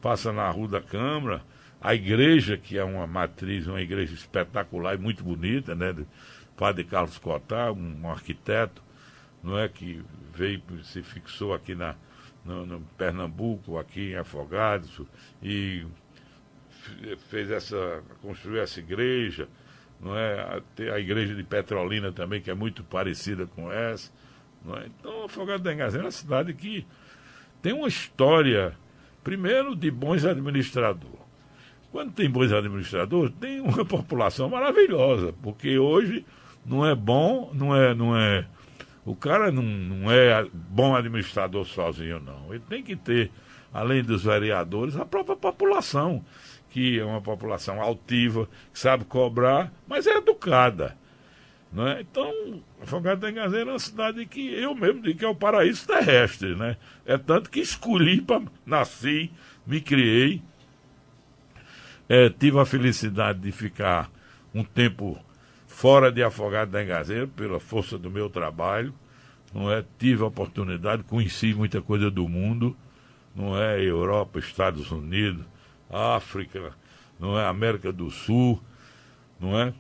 passa 0.01 0.31
na 0.31 0.49
Rua 0.49 0.67
da 0.67 0.81
Câmara, 0.81 1.43
a 1.79 1.93
igreja, 1.93 2.57
que 2.57 2.77
é 2.77 2.83
uma 2.83 3.05
matriz, 3.05 3.67
uma 3.67 3.81
igreja 3.81 4.13
espetacular 4.13 4.95
e 4.95 4.97
muito 4.97 5.23
bonita, 5.23 5.75
né? 5.75 5.93
Do 5.93 6.07
padre 6.55 6.83
Carlos 6.83 7.17
Cotar, 7.17 7.71
um, 7.71 8.01
um 8.01 8.09
arquiteto, 8.09 8.81
não 9.43 9.57
é? 9.57 9.67
Que 9.69 10.03
veio, 10.33 10.61
se 10.83 11.03
fixou 11.03 11.53
aqui 11.53 11.75
na, 11.75 11.95
no, 12.43 12.65
no 12.65 12.81
Pernambuco, 12.97 13.77
aqui 13.77 14.11
em 14.11 14.15
Afogados, 14.15 15.01
e 15.41 15.85
fez 17.29 17.51
essa, 17.51 18.01
construiu 18.21 18.61
essa 18.61 18.79
igreja, 18.79 19.47
não 19.99 20.17
é? 20.17 20.61
Tem 20.75 20.89
a 20.89 20.99
igreja 20.99 21.33
de 21.33 21.43
Petrolina 21.43 22.11
também, 22.11 22.41
que 22.41 22.51
é 22.51 22.53
muito 22.53 22.83
parecida 22.83 23.47
com 23.47 23.71
essa. 23.71 24.11
É? 24.75 24.87
Então, 24.87 25.25
Afogados 25.25 25.63
da 25.63 25.73
Engazeira 25.73 26.05
é 26.05 26.07
uma 26.07 26.11
cidade 26.11 26.53
que 26.53 26.85
tem 27.61 27.73
uma 27.73 27.87
história, 27.87 28.75
primeiro, 29.23 29.75
de 29.75 29.89
bons 29.89 30.25
administradores. 30.25 31.17
Quando 31.91 32.11
tem 32.11 32.29
bons 32.29 32.51
administradores, 32.51 33.33
tem 33.39 33.59
uma 33.59 33.83
população 33.85 34.49
maravilhosa, 34.49 35.33
porque 35.41 35.79
hoje 35.79 36.25
não 36.65 36.85
é 36.85 36.93
bom, 36.93 37.51
não 37.53 37.75
é, 37.75 37.95
não 37.95 38.15
é. 38.15 38.45
O 39.05 39.15
cara 39.15 39.51
não, 39.51 39.63
não 39.63 40.11
é 40.11 40.45
bom 40.53 40.95
administrador 40.95 41.65
sozinho, 41.65 42.19
não. 42.19 42.53
Ele 42.53 42.63
tem 42.67 42.83
que 42.83 42.95
ter, 42.95 43.31
além 43.73 44.03
dos 44.03 44.25
vereadores, 44.25 44.97
a 44.97 45.05
própria 45.05 45.37
população, 45.37 46.23
que 46.69 46.99
é 46.99 47.03
uma 47.05 47.21
população 47.21 47.81
altiva, 47.81 48.47
que 48.73 48.79
sabe 48.79 49.05
cobrar, 49.05 49.71
mas 49.87 50.07
é 50.07 50.17
educada. 50.17 50.97
Não 51.71 51.87
é? 51.87 52.01
Então, 52.01 52.31
Afogado 52.81 53.21
da 53.21 53.29
Engazeira 53.29 53.69
é 53.69 53.73
uma 53.73 53.79
cidade 53.79 54.25
que 54.25 54.53
eu 54.53 54.73
mesmo 54.73 55.01
digo 55.01 55.19
que 55.19 55.25
é 55.25 55.27
o 55.27 55.35
paraíso 55.35 55.85
terrestre. 55.85 56.55
Né? 56.55 56.77
É 57.05 57.17
tanto 57.17 57.49
que 57.49 57.59
escolhi 57.59 58.21
para. 58.21 58.41
Nasci, 58.65 59.31
me 59.65 59.81
criei, 59.81 60.41
é, 62.07 62.29
tive 62.29 62.59
a 62.59 62.65
felicidade 62.65 63.39
de 63.39 63.51
ficar 63.51 64.09
um 64.53 64.63
tempo 64.63 65.19
fora 65.67 66.11
de 66.11 66.23
Afogado 66.23 66.71
da 66.71 66.83
Engazeira, 66.83 67.27
pela 67.27 67.59
força 67.59 67.97
do 67.97 68.09
meu 68.09 68.29
trabalho, 68.29 68.93
não 69.53 69.71
é? 69.71 69.83
Tive 69.99 70.23
a 70.23 70.27
oportunidade, 70.27 71.03
conheci 71.03 71.53
muita 71.53 71.81
coisa 71.81 72.09
do 72.09 72.27
mundo, 72.27 72.75
não 73.35 73.57
é? 73.57 73.81
Europa, 73.81 74.39
Estados 74.39 74.89
Unidos, 74.89 75.45
África, 75.89 76.73
não 77.19 77.37
é? 77.37 77.45
América 77.45 77.91
do 77.91 78.09
Sul, 78.09 78.61
não 79.39 79.59
é? 79.59 79.73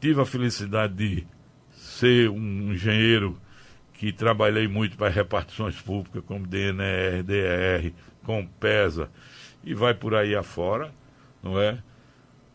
Tive 0.00 0.20
a 0.20 0.26
felicidade 0.26 0.94
de 0.94 1.26
ser 1.72 2.30
um 2.30 2.72
engenheiro 2.72 3.38
que 3.92 4.12
trabalhei 4.12 4.66
muito 4.66 4.96
para 4.96 5.08
repartições 5.08 5.80
públicas, 5.80 6.22
como 6.26 6.46
DNR, 6.46 7.22
DR, 7.22 7.92
Compesa, 8.24 9.10
e 9.62 9.74
vai 9.74 9.92
por 9.92 10.14
aí 10.14 10.34
afora, 10.34 10.92
não 11.42 11.60
é? 11.60 11.82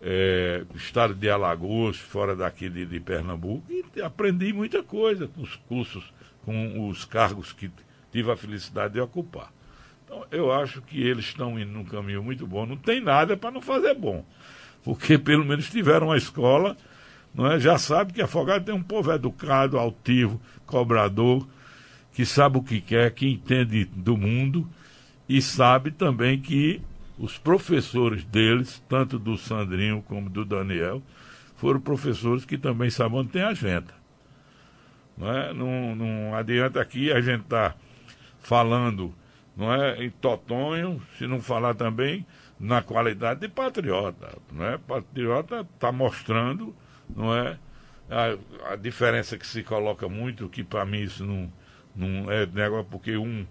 é, 0.07 0.63
estado 0.75 1.15
de 1.15 1.27
Alagoas, 1.27 1.97
fora 1.97 2.35
daqui 2.35 2.69
de, 2.69 2.85
de, 2.85 2.99
Pernambuco, 2.99 3.63
e 3.71 4.01
aprendi 4.01 4.53
muita 4.53 4.83
coisa 4.83 5.27
com 5.27 5.41
os 5.41 5.55
cursos, 5.55 6.13
com 6.43 6.87
os 6.87 7.03
cargos 7.05 7.51
que 7.51 7.71
tive 8.11 8.31
a 8.31 8.37
felicidade 8.37 8.93
de 8.93 8.99
ocupar. 8.99 9.51
Então, 10.05 10.23
eu 10.31 10.51
acho 10.51 10.81
que 10.83 11.01
eles 11.01 11.25
estão 11.25 11.59
indo 11.59 11.71
num 11.71 11.83
caminho 11.83 12.23
muito 12.23 12.45
bom. 12.45 12.65
Não 12.65 12.77
tem 12.77 13.01
nada 13.01 13.35
para 13.35 13.51
não 13.51 13.61
fazer 13.61 13.95
bom, 13.95 14.23
porque 14.83 15.17
pelo 15.17 15.43
menos 15.43 15.69
tiveram 15.69 16.07
uma 16.07 16.17
escola, 16.17 16.77
não 17.33 17.51
é? 17.51 17.59
já 17.59 17.77
sabe 17.77 18.13
que 18.13 18.21
Afogado 18.21 18.65
tem 18.65 18.73
um 18.73 18.83
povo 18.83 19.11
educado, 19.11 19.77
altivo, 19.77 20.39
cobrador, 20.65 21.47
que 22.13 22.25
sabe 22.25 22.57
o 22.57 22.63
que 22.63 22.79
quer, 22.79 23.11
que 23.11 23.27
entende 23.27 23.83
do 23.85 24.15
mundo 24.15 24.69
e 25.27 25.41
sabe 25.41 25.91
também 25.91 26.39
que 26.39 26.81
os 27.17 27.37
professores 27.37 28.23
deles, 28.23 28.81
tanto 28.87 29.17
do 29.17 29.37
Sandrinho 29.37 30.03
como 30.07 30.29
do 30.29 30.45
Daniel, 30.45 31.01
foram 31.57 31.79
professores 31.79 32.45
que 32.45 32.57
também 32.57 32.89
sabem 32.89 33.19
onde 33.19 33.29
tem 33.29 33.41
agenda. 33.41 33.93
Não, 35.17 35.31
é? 35.31 35.53
não, 35.53 35.95
não 35.95 36.35
adianta 36.35 36.79
aqui 36.79 37.11
a 37.11 37.19
gente 37.21 37.41
estar 37.41 37.71
tá 37.71 37.77
falando 38.39 39.13
não 39.55 39.73
é, 39.73 40.03
em 40.03 40.09
Totonho, 40.09 41.01
se 41.17 41.25
não 41.25 41.41
falar 41.41 41.75
também 41.75 42.25
na 42.59 42.81
qualidade 42.81 43.41
de 43.41 43.49
patriota. 43.49 44.37
Não 44.51 44.65
é? 44.65 44.77
Patriota 44.77 45.65
está 45.75 45.91
mostrando 45.91 46.75
não 47.09 47.33
é, 47.35 47.57
a, 48.09 48.71
a, 48.73 48.75
diferença 48.75 49.37
que 49.37 49.47
se 49.47 49.63
coloca 49.63 50.09
muito, 50.09 50.49
que 50.49 50.63
para 50.63 50.85
mim 50.85 51.01
isso 51.01 51.25
não, 51.25 51.51
não 51.95 52.31
é 52.31 52.45
negócio, 52.45 52.87
porque 52.89 53.15
um 53.15 53.45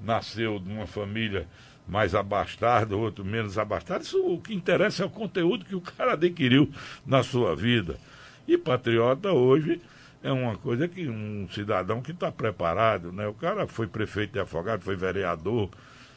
nasceu 0.00 0.58
de 0.58 0.70
uma 0.70 0.86
família 0.86 1.46
mais 1.86 2.14
abastado, 2.14 2.98
outro 2.98 3.24
menos 3.24 3.58
abastado. 3.58 4.02
Isso, 4.02 4.24
o 4.24 4.40
que 4.40 4.54
interessa 4.54 5.02
é 5.02 5.06
o 5.06 5.10
conteúdo 5.10 5.64
que 5.64 5.74
o 5.74 5.80
cara 5.80 6.12
adquiriu 6.12 6.70
na 7.06 7.22
sua 7.22 7.56
vida. 7.56 7.98
E 8.46 8.56
patriota 8.56 9.32
hoje 9.32 9.80
é 10.22 10.32
uma 10.32 10.56
coisa 10.56 10.88
que 10.88 11.08
um 11.08 11.48
cidadão 11.50 12.02
que 12.02 12.10
está 12.10 12.30
preparado, 12.30 13.12
né? 13.12 13.26
O 13.26 13.34
cara 13.34 13.66
foi 13.66 13.86
prefeito 13.86 14.32
de 14.32 14.40
Afogado, 14.40 14.82
foi 14.82 14.96
vereador, 14.96 15.70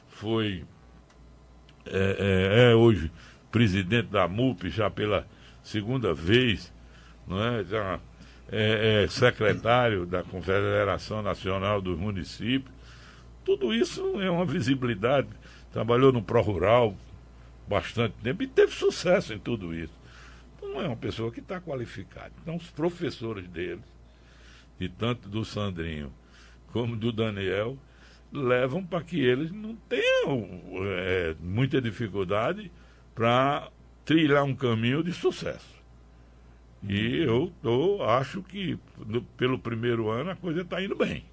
foi 0.07 0.63
é, 1.85 2.67
é, 2.67 2.71
é 2.71 2.75
hoje 2.75 3.11
presidente 3.51 4.07
da 4.07 4.27
MUP 4.27 4.69
já 4.69 4.89
pela 4.89 5.27
segunda 5.63 6.13
vez, 6.13 6.73
não 7.27 7.43
é? 7.43 7.63
Já 7.63 7.99
é, 8.51 9.03
é 9.03 9.07
secretário 9.07 10.05
da 10.05 10.23
Confederação 10.23 11.21
Nacional 11.21 11.81
dos 11.81 11.97
Municípios. 11.97 12.73
Tudo 13.45 13.73
isso 13.73 14.21
é 14.21 14.29
uma 14.29 14.45
visibilidade 14.45 15.27
trabalhou 15.71 16.11
no 16.11 16.21
Pro 16.21 16.41
Rural 16.41 16.95
bastante 17.67 18.13
tempo 18.21 18.43
e 18.43 18.47
teve 18.47 18.73
sucesso 18.73 19.33
em 19.33 19.39
tudo 19.39 19.73
isso. 19.73 19.93
Não 20.61 20.81
é 20.81 20.87
uma 20.87 20.97
pessoa 20.97 21.31
que 21.31 21.39
está 21.39 21.59
qualificada. 21.59 22.31
Então 22.41 22.55
os 22.55 22.69
professores 22.69 23.47
dele, 23.47 23.81
e 24.79 24.87
tanto 24.87 25.27
do 25.27 25.43
Sandrinho 25.43 26.13
como 26.71 26.95
do 26.95 27.11
Daniel, 27.11 27.77
levam 28.31 28.85
para 28.85 29.03
que 29.03 29.19
eles 29.19 29.51
não 29.51 29.75
tenham 29.89 30.47
é, 30.85 31.35
muita 31.41 31.81
dificuldade 31.81 32.71
para 33.13 33.69
trilhar 34.05 34.43
um 34.43 34.55
caminho 34.55 35.03
de 35.03 35.11
sucesso. 35.11 35.81
E 36.87 37.17
eu 37.17 37.51
tô, 37.61 38.01
acho 38.03 38.41
que 38.41 38.79
no, 39.05 39.21
pelo 39.21 39.59
primeiro 39.59 40.09
ano 40.09 40.31
a 40.31 40.35
coisa 40.35 40.61
está 40.61 40.81
indo 40.81 40.95
bem. 40.95 41.23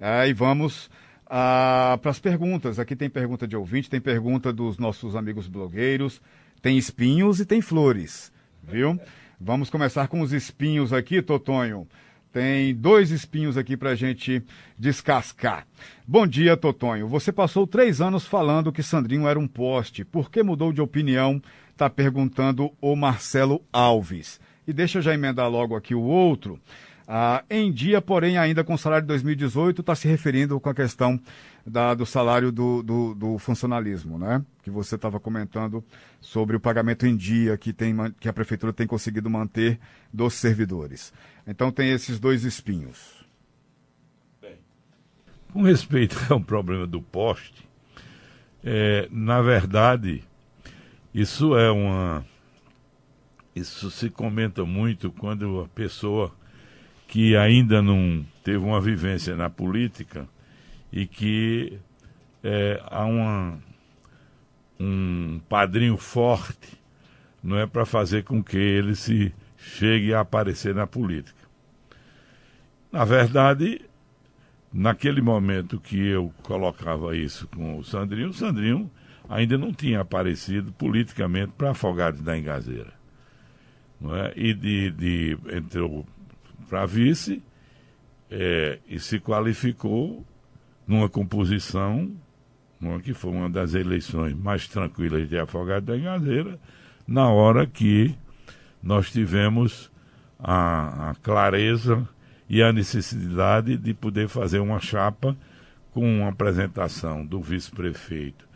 Aí 0.00 0.32
vamos 0.32 0.90
ah, 1.26 1.98
para 2.02 2.10
as 2.10 2.18
perguntas. 2.18 2.78
Aqui 2.78 2.96
tem 2.96 3.08
pergunta 3.08 3.46
de 3.46 3.56
ouvinte, 3.56 3.88
tem 3.88 4.00
pergunta 4.00 4.52
dos 4.52 4.76
nossos 4.78 5.14
amigos 5.14 5.46
blogueiros, 5.46 6.20
tem 6.60 6.76
espinhos 6.76 7.38
e 7.38 7.46
tem 7.46 7.60
flores, 7.60 8.32
viu? 8.66 8.98
Vamos 9.40 9.70
começar 9.70 10.08
com 10.08 10.20
os 10.20 10.32
espinhos 10.32 10.92
aqui, 10.92 11.20
Totonho. 11.20 11.86
Tem 12.32 12.74
dois 12.74 13.10
espinhos 13.10 13.56
aqui 13.56 13.76
para 13.76 13.90
a 13.90 13.94
gente 13.94 14.42
descascar. 14.76 15.66
Bom 16.06 16.26
dia, 16.26 16.56
Totonho. 16.56 17.06
Você 17.06 17.30
passou 17.30 17.66
três 17.66 18.00
anos 18.00 18.26
falando 18.26 18.72
que 18.72 18.82
Sandrinho 18.82 19.28
era 19.28 19.38
um 19.38 19.46
poste. 19.46 20.04
Por 20.04 20.30
que 20.30 20.42
mudou 20.42 20.72
de 20.72 20.80
opinião? 20.80 21.40
Está 21.70 21.88
perguntando 21.88 22.72
o 22.80 22.96
Marcelo 22.96 23.62
Alves. 23.72 24.40
E 24.66 24.72
deixa 24.72 24.98
eu 24.98 25.02
já 25.02 25.14
emendar 25.14 25.48
logo 25.48 25.76
aqui 25.76 25.94
o 25.94 26.02
outro. 26.02 26.58
Ah, 27.06 27.44
em 27.50 27.70
dia, 27.70 28.00
porém, 28.00 28.38
ainda 28.38 28.64
com 28.64 28.74
o 28.74 28.78
salário 28.78 29.04
de 29.04 29.08
2018, 29.08 29.82
está 29.82 29.94
se 29.94 30.08
referindo 30.08 30.58
com 30.58 30.70
a 30.70 30.74
questão 30.74 31.20
da, 31.66 31.94
do 31.94 32.04
salário 32.04 32.52
do, 32.52 32.82
do, 32.82 33.14
do, 33.14 33.38
funcionalismo, 33.38 34.18
né? 34.18 34.44
Que 34.62 34.70
você 34.70 34.96
estava 34.96 35.18
comentando 35.18 35.82
sobre 36.20 36.56
o 36.56 36.60
pagamento 36.60 37.06
em 37.06 37.16
dia 37.16 37.56
que, 37.56 37.72
tem, 37.72 37.94
que 38.20 38.28
a 38.28 38.32
prefeitura 38.32 38.72
tem 38.72 38.86
conseguido 38.86 39.30
manter 39.30 39.80
dos 40.12 40.34
servidores. 40.34 41.12
Então 41.46 41.70
tem 41.70 41.90
esses 41.90 42.18
dois 42.20 42.44
espinhos. 42.44 43.24
Bem, 44.42 44.58
com 45.52 45.62
respeito 45.62 46.16
ao 46.30 46.40
problema 46.42 46.86
do 46.86 47.00
poste, 47.00 47.66
é, 48.62 49.08
na 49.10 49.40
verdade, 49.40 50.22
isso 51.14 51.56
é 51.56 51.70
uma. 51.70 52.24
Isso 53.54 53.90
se 53.90 54.10
comenta 54.10 54.64
muito 54.64 55.12
quando 55.12 55.60
a 55.60 55.68
pessoa 55.68 56.34
que 57.06 57.36
ainda 57.36 57.80
não 57.80 58.26
teve 58.42 58.58
uma 58.58 58.80
vivência 58.80 59.36
na 59.36 59.48
política 59.48 60.28
e 60.94 61.08
que 61.08 61.80
é, 62.40 62.80
há 62.86 63.04
uma, 63.04 63.58
um 64.78 65.40
padrinho 65.48 65.96
forte 65.96 66.80
não 67.42 67.58
é 67.58 67.66
para 67.66 67.84
fazer 67.84 68.22
com 68.22 68.42
que 68.42 68.56
ele 68.56 68.94
se 68.94 69.34
chegue 69.58 70.14
a 70.14 70.20
aparecer 70.20 70.72
na 70.72 70.86
política. 70.86 71.42
Na 72.92 73.04
verdade, 73.04 73.80
naquele 74.72 75.20
momento 75.20 75.80
que 75.80 75.98
eu 75.98 76.32
colocava 76.44 77.16
isso 77.16 77.48
com 77.48 77.76
o 77.76 77.82
Sandrinho, 77.82 78.28
o 78.28 78.32
Sandrinho 78.32 78.88
ainda 79.28 79.58
não 79.58 79.72
tinha 79.72 80.00
aparecido 80.00 80.72
politicamente 80.74 81.52
para 81.58 81.72
Afogados 81.72 82.20
da 82.20 82.38
Engazeira. 82.38 82.94
Não 84.00 84.16
é? 84.16 84.32
E 84.36 84.54
de, 84.54 84.92
de, 84.92 85.38
entre 85.50 85.80
o 85.80 86.06
para 86.68 86.86
vice 86.86 87.42
é, 88.30 88.78
e 88.88 89.00
se 89.00 89.18
qualificou 89.18 90.24
numa 90.86 91.08
composição, 91.08 92.10
uma 92.80 93.00
que 93.00 93.14
foi 93.14 93.30
uma 93.30 93.48
das 93.48 93.74
eleições 93.74 94.34
mais 94.34 94.68
tranquilas 94.68 95.28
de 95.28 95.38
Afogado 95.38 95.86
da 95.86 95.96
Engazeira, 95.96 96.58
na 97.06 97.28
hora 97.28 97.66
que 97.66 98.14
nós 98.82 99.10
tivemos 99.10 99.90
a, 100.38 101.10
a 101.10 101.14
clareza 101.16 102.06
e 102.48 102.62
a 102.62 102.72
necessidade 102.72 103.76
de 103.76 103.94
poder 103.94 104.28
fazer 104.28 104.58
uma 104.58 104.78
chapa 104.78 105.36
com 105.92 106.26
a 106.26 106.28
apresentação 106.28 107.24
do 107.24 107.40
vice-prefeito, 107.40 108.46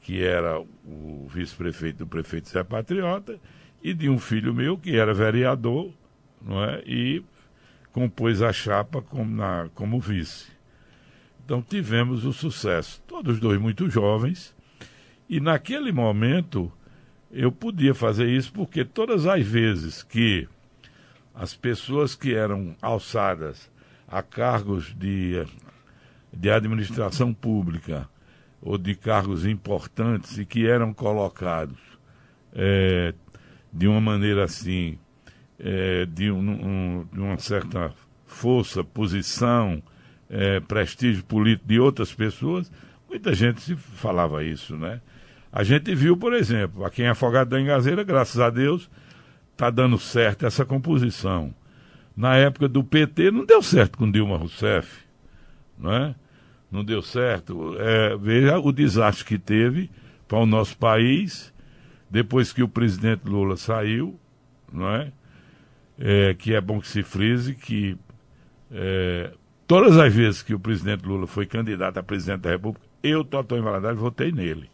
que 0.00 0.22
era 0.22 0.58
o 0.58 1.28
vice-prefeito 1.32 1.98
do 1.98 2.06
prefeito 2.06 2.48
Zé 2.48 2.64
Patriota, 2.64 3.38
e 3.82 3.94
de 3.94 4.08
um 4.08 4.18
filho 4.18 4.52
meu, 4.52 4.76
que 4.76 4.96
era 4.96 5.14
vereador, 5.14 5.92
não 6.42 6.62
é? 6.64 6.82
e 6.84 7.22
compôs 7.92 8.42
a 8.42 8.52
chapa 8.52 9.00
como, 9.02 9.34
na, 9.34 9.68
como 9.74 10.00
vice. 10.00 10.50
Então 11.50 11.60
tivemos 11.60 12.24
o 12.24 12.32
sucesso. 12.32 13.02
Todos 13.08 13.40
dois 13.40 13.60
muito 13.60 13.90
jovens, 13.90 14.54
e 15.28 15.40
naquele 15.40 15.90
momento 15.90 16.70
eu 17.28 17.50
podia 17.50 17.92
fazer 17.92 18.28
isso 18.28 18.52
porque 18.52 18.84
todas 18.84 19.26
as 19.26 19.44
vezes 19.44 20.00
que 20.00 20.46
as 21.34 21.52
pessoas 21.52 22.14
que 22.14 22.32
eram 22.32 22.76
alçadas 22.80 23.68
a 24.06 24.22
cargos 24.22 24.94
de, 24.96 25.44
de 26.32 26.48
administração 26.48 27.34
pública 27.34 28.08
ou 28.62 28.78
de 28.78 28.94
cargos 28.94 29.44
importantes 29.44 30.38
e 30.38 30.46
que 30.46 30.68
eram 30.68 30.94
colocados 30.94 31.80
é, 32.52 33.12
de 33.72 33.88
uma 33.88 34.00
maneira 34.00 34.44
assim, 34.44 34.96
é, 35.58 36.06
de, 36.06 36.30
um, 36.30 36.48
um, 36.48 37.08
de, 37.12 37.18
uma 37.18 37.38
certa 37.38 37.92
força, 38.24 38.84
posição, 38.84 39.82
é, 40.30 40.60
prestígio 40.60 41.24
político 41.24 41.66
de 41.66 41.80
outras 41.80 42.14
pessoas, 42.14 42.70
muita 43.08 43.34
gente 43.34 43.60
se 43.60 43.74
falava 43.74 44.44
isso, 44.44 44.76
né? 44.76 45.00
A 45.52 45.64
gente 45.64 45.92
viu, 45.94 46.16
por 46.16 46.32
exemplo, 46.32 46.84
aqui 46.84 47.02
em 47.02 47.08
Afogado 47.08 47.50
da 47.50 47.60
Engazeira, 47.60 48.04
graças 48.04 48.40
a 48.40 48.48
Deus, 48.48 48.88
está 49.50 49.68
dando 49.68 49.98
certo 49.98 50.46
essa 50.46 50.64
composição. 50.64 51.52
Na 52.16 52.36
época 52.36 52.68
do 52.68 52.84
PT 52.84 53.32
não 53.32 53.44
deu 53.44 53.60
certo 53.60 53.98
com 53.98 54.10
Dilma 54.10 54.36
Rousseff, 54.36 54.88
não 55.76 55.92
é? 55.92 56.14
Não 56.70 56.84
deu 56.84 57.02
certo. 57.02 57.74
É, 57.78 58.16
veja 58.16 58.58
o 58.60 58.70
desastre 58.70 59.24
que 59.24 59.38
teve 59.38 59.90
para 60.28 60.38
o 60.38 60.46
nosso 60.46 60.76
país 60.78 61.52
depois 62.08 62.52
que 62.52 62.62
o 62.62 62.68
presidente 62.68 63.22
Lula 63.24 63.56
saiu, 63.56 64.18
não 64.72 64.88
é? 64.88 65.12
é 65.98 66.34
que 66.34 66.54
é 66.54 66.60
bom 66.60 66.80
que 66.80 66.88
se 66.88 67.02
frise 67.02 67.54
que 67.54 67.96
é, 68.70 69.32
todas 69.70 69.96
as 69.98 70.12
vezes 70.12 70.42
que 70.42 70.52
o 70.52 70.58
presidente 70.58 71.06
Lula 71.06 71.28
foi 71.28 71.46
candidato 71.46 71.96
a 71.96 72.02
presidente 72.02 72.40
da 72.40 72.50
República, 72.50 72.84
eu, 73.04 73.24
Totó 73.24 73.56
Valadares, 73.62 74.00
votei 74.00 74.32
nele. 74.32 74.68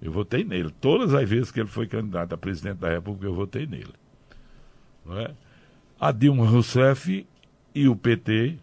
Eu 0.00 0.12
votei 0.12 0.44
nele. 0.44 0.70
Todas 0.80 1.12
as 1.12 1.28
vezes 1.28 1.50
que 1.50 1.58
ele 1.58 1.68
foi 1.68 1.88
candidato 1.88 2.32
a 2.32 2.38
presidente 2.38 2.76
da 2.76 2.88
República, 2.88 3.26
eu 3.26 3.34
votei 3.34 3.66
nele. 3.66 3.92
Não 5.04 5.18
é? 5.18 5.32
A 5.98 6.12
Dilma 6.12 6.46
Rousseff 6.46 7.26
e 7.74 7.88
o 7.88 7.96
PT 7.96 8.56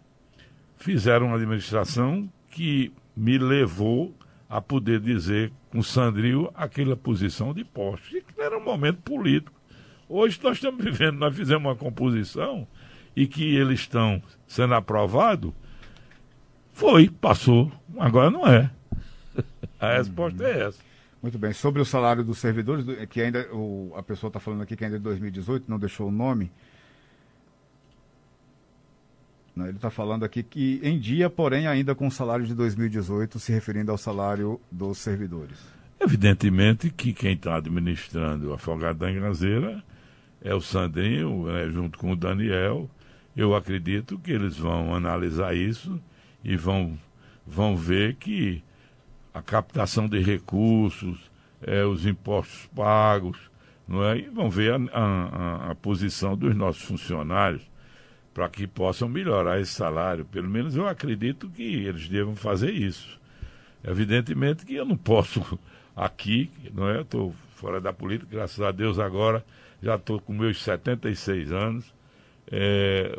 fizeram 0.78 1.26
uma 1.26 1.36
administração 1.36 2.26
que 2.50 2.90
me 3.14 3.36
levou 3.36 4.14
a 4.48 4.58
poder 4.58 5.00
dizer 5.00 5.52
com 5.70 5.82
Sandrinho 5.82 6.50
aquela 6.54 6.96
posição 6.96 7.52
de 7.52 7.62
que 7.62 8.24
era 8.38 8.56
um 8.56 8.64
momento 8.64 9.02
político. 9.02 9.52
Hoje 10.08 10.40
nós 10.42 10.56
estamos 10.56 10.82
vivendo, 10.82 11.18
nós 11.18 11.36
fizemos 11.36 11.66
uma 11.66 11.76
composição 11.76 12.66
e 13.14 13.26
que 13.26 13.54
eles 13.54 13.80
estão 13.80 14.22
sendo 14.46 14.74
aprovados. 14.74 15.52
Foi, 16.72 17.08
passou, 17.08 17.70
agora 17.98 18.30
não 18.30 18.46
é. 18.46 18.70
A 19.78 19.94
resposta 19.94 20.44
é 20.44 20.66
essa. 20.68 20.90
Muito 21.22 21.38
bem. 21.38 21.52
Sobre 21.52 21.82
o 21.82 21.84
salário 21.84 22.24
dos 22.24 22.38
servidores, 22.38 22.86
que 23.08 23.20
ainda 23.20 23.46
o, 23.52 23.92
a 23.94 24.02
pessoa 24.02 24.28
está 24.28 24.40
falando 24.40 24.62
aqui 24.62 24.74
que 24.74 24.84
ainda 24.84 24.96
é 24.96 24.98
de 24.98 25.04
2018, 25.04 25.64
não 25.68 25.78
deixou 25.78 26.08
o 26.08 26.10
nome. 26.10 26.50
Não, 29.54 29.66
ele 29.66 29.76
está 29.76 29.90
falando 29.90 30.24
aqui 30.24 30.42
que 30.42 30.80
em 30.82 30.98
dia, 30.98 31.28
porém, 31.28 31.66
ainda 31.66 31.94
com 31.94 32.06
o 32.06 32.10
salário 32.10 32.46
de 32.46 32.54
2018, 32.54 33.38
se 33.38 33.52
referindo 33.52 33.90
ao 33.90 33.98
salário 33.98 34.60
dos 34.70 34.98
servidores. 34.98 35.58
Evidentemente 36.00 36.88
que 36.88 37.12
quem 37.12 37.34
está 37.34 37.56
administrando 37.56 38.52
a 38.52 38.54
Afogado 38.54 39.00
da 39.00 39.10
Engazeira 39.10 39.84
é 40.40 40.54
o 40.54 40.60
Sandrinho, 40.60 41.44
né, 41.44 41.68
junto 41.68 41.98
com 41.98 42.12
o 42.12 42.16
Daniel. 42.16 42.88
Eu 43.36 43.54
acredito 43.54 44.18
que 44.18 44.32
eles 44.32 44.56
vão 44.56 44.94
analisar 44.94 45.54
isso 45.54 46.00
e 46.42 46.56
vão, 46.56 46.98
vão 47.46 47.76
ver 47.76 48.14
que 48.16 48.62
a 49.32 49.40
captação 49.40 50.08
de 50.08 50.20
recursos, 50.20 51.30
é, 51.62 51.84
os 51.84 52.06
impostos 52.06 52.66
pagos, 52.74 53.38
não 53.86 54.04
é? 54.04 54.18
e 54.18 54.28
vão 54.28 54.50
ver 54.50 54.74
a, 54.74 54.78
a, 54.92 55.70
a 55.70 55.74
posição 55.74 56.36
dos 56.36 56.54
nossos 56.54 56.82
funcionários 56.82 57.68
para 58.32 58.48
que 58.48 58.66
possam 58.66 59.08
melhorar 59.08 59.60
esse 59.60 59.72
salário. 59.72 60.24
Pelo 60.24 60.48
menos 60.48 60.76
eu 60.76 60.86
acredito 60.86 61.48
que 61.50 61.62
eles 61.62 62.08
devam 62.08 62.36
fazer 62.36 62.70
isso. 62.70 63.20
Evidentemente 63.82 64.64
que 64.64 64.74
eu 64.74 64.84
não 64.84 64.96
posso 64.96 65.58
aqui, 65.96 66.50
não 66.72 66.88
é? 66.88 67.00
Estou 67.00 67.34
fora 67.54 67.80
da 67.80 67.92
política, 67.92 68.30
graças 68.30 68.60
a 68.60 68.72
Deus 68.72 68.98
agora 68.98 69.44
já 69.82 69.94
estou 69.94 70.20
com 70.20 70.32
meus 70.32 70.62
76 70.62 71.52
anos, 71.52 71.94
é, 72.50 73.18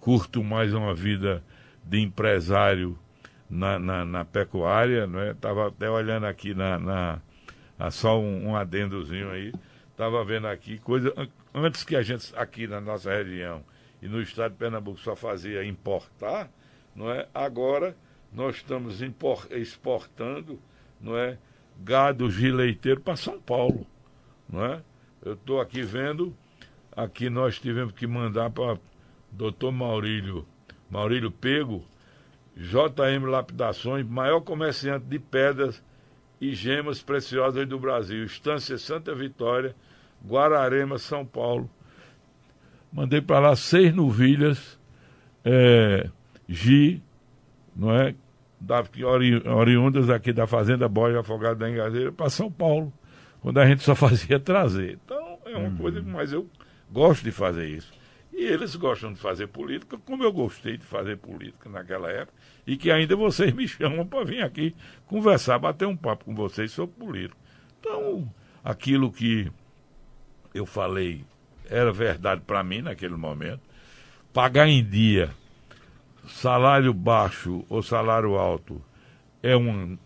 curto 0.00 0.42
mais 0.42 0.72
uma 0.72 0.94
vida 0.94 1.42
de 1.84 2.00
empresário 2.00 2.98
na, 3.48 3.78
na, 3.78 4.04
na 4.04 4.24
pecuária, 4.24 5.06
né? 5.06 5.32
Estava 5.32 5.68
até 5.68 5.90
olhando 5.90 6.26
aqui 6.26 6.54
na, 6.54 6.78
na 6.78 7.20
só 7.90 8.20
um, 8.20 8.48
um 8.48 8.56
adendozinho 8.56 9.30
aí, 9.30 9.52
estava 9.90 10.22
vendo 10.24 10.46
aqui 10.46 10.78
coisa 10.78 11.14
antes 11.54 11.82
que 11.82 11.96
a 11.96 12.02
gente 12.02 12.30
aqui 12.36 12.66
na 12.66 12.80
nossa 12.80 13.10
região 13.10 13.62
e 14.02 14.08
no 14.08 14.20
estado 14.20 14.52
de 14.52 14.58
Pernambuco 14.58 14.98
só 15.00 15.16
fazia 15.16 15.64
importar, 15.64 16.50
não 16.94 17.10
é? 17.10 17.26
Agora 17.32 17.96
nós 18.32 18.56
estamos 18.56 19.00
exportando, 19.50 20.60
não 21.00 21.16
é? 21.16 21.38
Gado 21.78 22.30
gileiteiro 22.30 23.00
para 23.00 23.16
São 23.16 23.40
Paulo, 23.40 23.86
não 24.48 24.64
é? 24.64 24.82
Eu 25.22 25.34
estou 25.34 25.60
aqui 25.60 25.82
vendo, 25.82 26.36
aqui 26.96 27.30
nós 27.30 27.58
tivemos 27.58 27.92
que 27.92 28.06
mandar 28.06 28.50
para 28.50 28.78
doutor 29.30 29.72
Maurílio, 29.72 30.46
Maurílio 30.90 31.30
Pego, 31.30 31.84
JM 32.56 33.24
Lapidações, 33.26 34.06
maior 34.06 34.40
comerciante 34.40 35.06
de 35.06 35.18
pedras 35.18 35.82
e 36.40 36.54
gemas 36.54 37.02
preciosas 37.02 37.66
do 37.66 37.78
Brasil. 37.78 38.24
Estância 38.24 38.76
Santa 38.78 39.14
Vitória, 39.14 39.74
Guararema, 40.26 40.98
São 40.98 41.24
Paulo. 41.24 41.70
Mandei 42.92 43.20
para 43.20 43.38
lá 43.38 43.56
seis 43.56 43.94
novilhas, 43.94 44.78
é, 45.44 46.08
Gi, 46.48 47.02
não 47.74 47.94
é? 47.94 48.14
Da, 48.60 48.84
ori, 49.04 49.36
oriundas 49.48 50.10
aqui 50.10 50.32
da 50.32 50.46
Fazenda 50.46 50.86
Boia 50.86 51.20
Afogado 51.20 51.58
da 51.58 51.70
Engazeira 51.70 52.12
para 52.12 52.28
São 52.28 52.50
Paulo, 52.52 52.92
quando 53.40 53.58
a 53.58 53.66
gente 53.66 53.82
só 53.82 53.94
fazia 53.96 54.38
trazer. 54.38 54.98
Então 55.04 55.38
é 55.46 55.56
uma 55.56 55.68
uhum. 55.68 55.76
coisa, 55.76 56.02
mas 56.02 56.32
eu 56.32 56.46
gosto 56.90 57.22
de 57.24 57.30
fazer 57.30 57.68
isso. 57.68 57.92
E 58.32 58.44
eles 58.44 58.74
gostam 58.76 59.12
de 59.12 59.18
fazer 59.18 59.48
política, 59.48 59.98
como 59.98 60.22
eu 60.22 60.32
gostei 60.32 60.76
de 60.76 60.84
fazer 60.84 61.18
política 61.18 61.68
naquela 61.68 62.10
época, 62.10 62.38
e 62.66 62.76
que 62.76 62.90
ainda 62.90 63.16
vocês 63.16 63.52
me 63.54 63.66
chamam 63.66 64.06
para 64.06 64.24
vir 64.24 64.42
aqui 64.42 64.74
conversar, 65.06 65.58
bater 65.58 65.86
um 65.86 65.96
papo 65.96 66.24
com 66.24 66.34
vocês 66.34 66.72
sobre 66.72 66.94
política. 66.96 67.36
Então, 67.80 68.32
aquilo 68.62 69.10
que 69.10 69.50
eu 70.54 70.66
falei 70.66 71.24
era 71.68 71.92
verdade 71.92 72.42
para 72.46 72.62
mim 72.62 72.82
naquele 72.82 73.16
momento. 73.16 73.60
Pagar 74.32 74.68
em 74.68 74.84
dia, 74.84 75.30
salário 76.26 76.92
baixo 76.92 77.64
ou 77.68 77.82
salário 77.82 78.36
alto, 78.36 78.82
é 79.42 79.56
uma, 79.56 79.98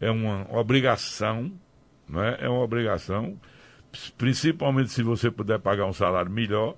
é 0.00 0.10
uma 0.10 0.46
obrigação, 0.56 1.52
não 2.08 2.22
é? 2.22 2.38
é 2.40 2.48
uma 2.48 2.60
obrigação, 2.60 3.38
principalmente 4.16 4.90
se 4.90 5.02
você 5.02 5.30
puder 5.30 5.58
pagar 5.58 5.86
um 5.86 5.92
salário 5.92 6.30
melhor 6.30 6.76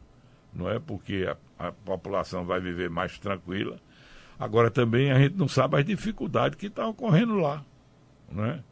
não 0.53 0.68
é? 0.68 0.79
Porque 0.79 1.27
a, 1.59 1.68
a 1.68 1.73
população 1.73 2.44
vai 2.44 2.61
viver 2.61 2.90
mais 2.90 3.18
tranquila. 3.18 3.79
Agora 4.38 4.70
também 4.70 5.11
a 5.12 5.18
gente 5.18 5.37
não 5.37 5.49
sabe 5.49 5.79
as 5.79 5.85
dificuldades 5.85 6.59
que 6.59 6.66
estão 6.66 6.85
tá 6.85 6.90
ocorrendo 6.90 7.35
lá, 7.35 7.64
não 8.31 8.44
é? 8.44 8.62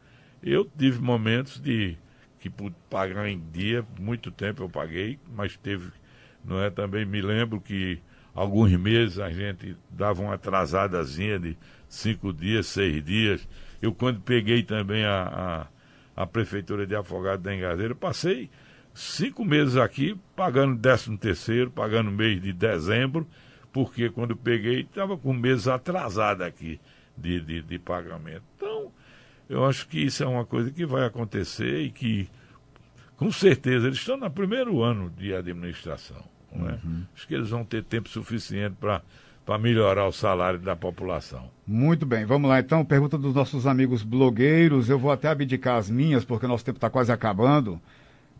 Eu 0.41 0.65
tive 0.65 0.99
momentos 0.99 1.59
de 1.59 1.97
que 2.39 2.49
pude 2.49 2.75
pagar 2.89 3.27
em 3.27 3.39
dia, 3.51 3.85
muito 3.99 4.31
tempo 4.31 4.63
eu 4.63 4.69
paguei, 4.69 5.19
mas 5.35 5.57
teve, 5.57 5.91
não 6.43 6.61
é? 6.61 6.69
Também 6.69 7.05
me 7.05 7.21
lembro 7.21 7.59
que 7.59 8.01
alguns 8.33 8.71
meses 8.71 9.19
a 9.19 9.29
gente 9.29 9.75
dava 9.89 10.21
uma 10.21 10.35
atrasadazinha 10.35 11.37
de 11.37 11.57
cinco 11.87 12.33
dias, 12.33 12.67
seis 12.67 13.03
dias. 13.03 13.47
Eu 13.81 13.93
quando 13.93 14.21
peguei 14.21 14.63
também 14.63 15.05
a, 15.05 15.21
a, 15.21 15.67
a 16.19 16.27
prefeitura 16.27 16.85
de 16.85 16.93
Afogado 16.93 17.43
da 17.43 17.55
Engazeira, 17.55 17.95
passei 17.95 18.49
cinco 18.93 19.45
meses 19.45 19.77
aqui, 19.77 20.19
pagando 20.35 20.75
décimo 20.75 21.17
terceiro, 21.17 21.71
pagando 21.71 22.11
mês 22.11 22.41
de 22.41 22.51
dezembro, 22.51 23.25
porque 23.71 24.09
quando 24.09 24.35
peguei 24.35 24.81
estava 24.81 25.17
com 25.17 25.31
meses 25.31 25.65
atrasado 25.65 26.41
aqui 26.41 26.77
de, 27.17 27.39
de, 27.39 27.61
de, 27.61 27.79
pagamento. 27.79 28.43
Então, 28.57 28.91
eu 29.47 29.65
acho 29.65 29.87
que 29.87 29.97
isso 29.97 30.21
é 30.21 30.27
uma 30.27 30.45
coisa 30.45 30.69
que 30.71 30.85
vai 30.85 31.05
acontecer 31.05 31.83
e 31.83 31.89
que, 31.89 32.27
com 33.15 33.31
certeza, 33.31 33.87
eles 33.87 33.99
estão 33.99 34.17
no 34.17 34.29
primeiro 34.29 34.83
ano 34.83 35.09
de 35.11 35.33
administração. 35.33 36.25
Não 36.51 36.67
é? 36.67 36.73
Uhum. 36.83 37.05
Acho 37.15 37.29
que 37.29 37.33
eles 37.33 37.49
vão 37.49 37.63
ter 37.63 37.81
tempo 37.85 38.09
suficiente 38.09 38.75
para 38.77 39.01
para 39.49 39.57
melhorar 39.57 40.07
o 40.07 40.11
salário 40.11 40.59
da 40.59 40.75
população. 40.75 41.49
Muito 41.65 42.05
bem, 42.05 42.23
vamos 42.23 42.47
lá 42.47 42.59
então. 42.59 42.85
Pergunta 42.85 43.17
dos 43.17 43.33
nossos 43.33 43.65
amigos 43.65 44.03
blogueiros. 44.03 44.91
Eu 44.91 44.99
vou 44.99 45.11
até 45.11 45.27
abdicar 45.27 45.77
as 45.77 45.89
minhas, 45.89 46.23
porque 46.23 46.45
nosso 46.45 46.63
tempo 46.63 46.77
está 46.77 46.87
quase 46.87 47.11
acabando. 47.11 47.81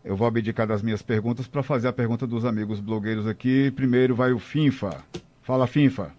Eu 0.04 0.14
vou 0.14 0.24
abdicar 0.28 0.68
das 0.68 0.82
minhas 0.82 1.02
perguntas 1.02 1.48
para 1.48 1.64
fazer 1.64 1.88
a 1.88 1.92
pergunta 1.92 2.28
dos 2.28 2.44
amigos 2.44 2.78
blogueiros 2.78 3.26
aqui. 3.26 3.72
Primeiro 3.72 4.14
vai 4.14 4.30
o 4.30 4.38
Finfa. 4.38 4.98
Fala, 5.42 5.66
Finfa. 5.66 6.12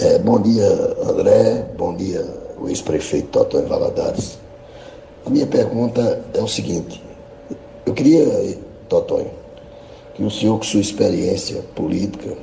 É, 0.00 0.18
bom 0.18 0.42
dia, 0.42 0.66
André. 1.08 1.72
Bom 1.78 1.96
dia, 1.96 2.20
o 2.58 2.68
ex-prefeito 2.68 3.28
Totó 3.28 3.62
Valadares. 3.62 4.40
A 5.24 5.30
minha 5.30 5.46
pergunta 5.46 6.20
é 6.34 6.40
o 6.40 6.48
seguinte. 6.48 7.00
Eu 7.86 7.94
queria, 7.94 8.26
Totonho, 8.88 9.30
que 10.16 10.24
o 10.24 10.30
senhor, 10.32 10.58
com 10.58 10.64
sua 10.64 10.80
experiência 10.80 11.62
política, 11.76 12.36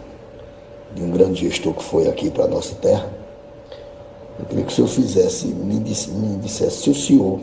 de 0.96 1.04
um 1.04 1.12
grande 1.12 1.48
gestor 1.48 1.74
que 1.74 1.84
foi 1.84 2.08
aqui 2.08 2.30
para 2.30 2.46
a 2.46 2.48
nossa 2.48 2.76
terra, 2.76 3.10
eu 4.40 4.46
queria 4.46 4.64
que 4.64 4.72
o 4.72 4.76
senhor 4.76 4.88
fizesse, 4.88 5.48
me, 5.48 5.80
disse, 5.80 6.10
me 6.10 6.38
dissesse 6.38 6.84
se 6.84 6.90
o 6.90 6.96
senhor 6.96 7.40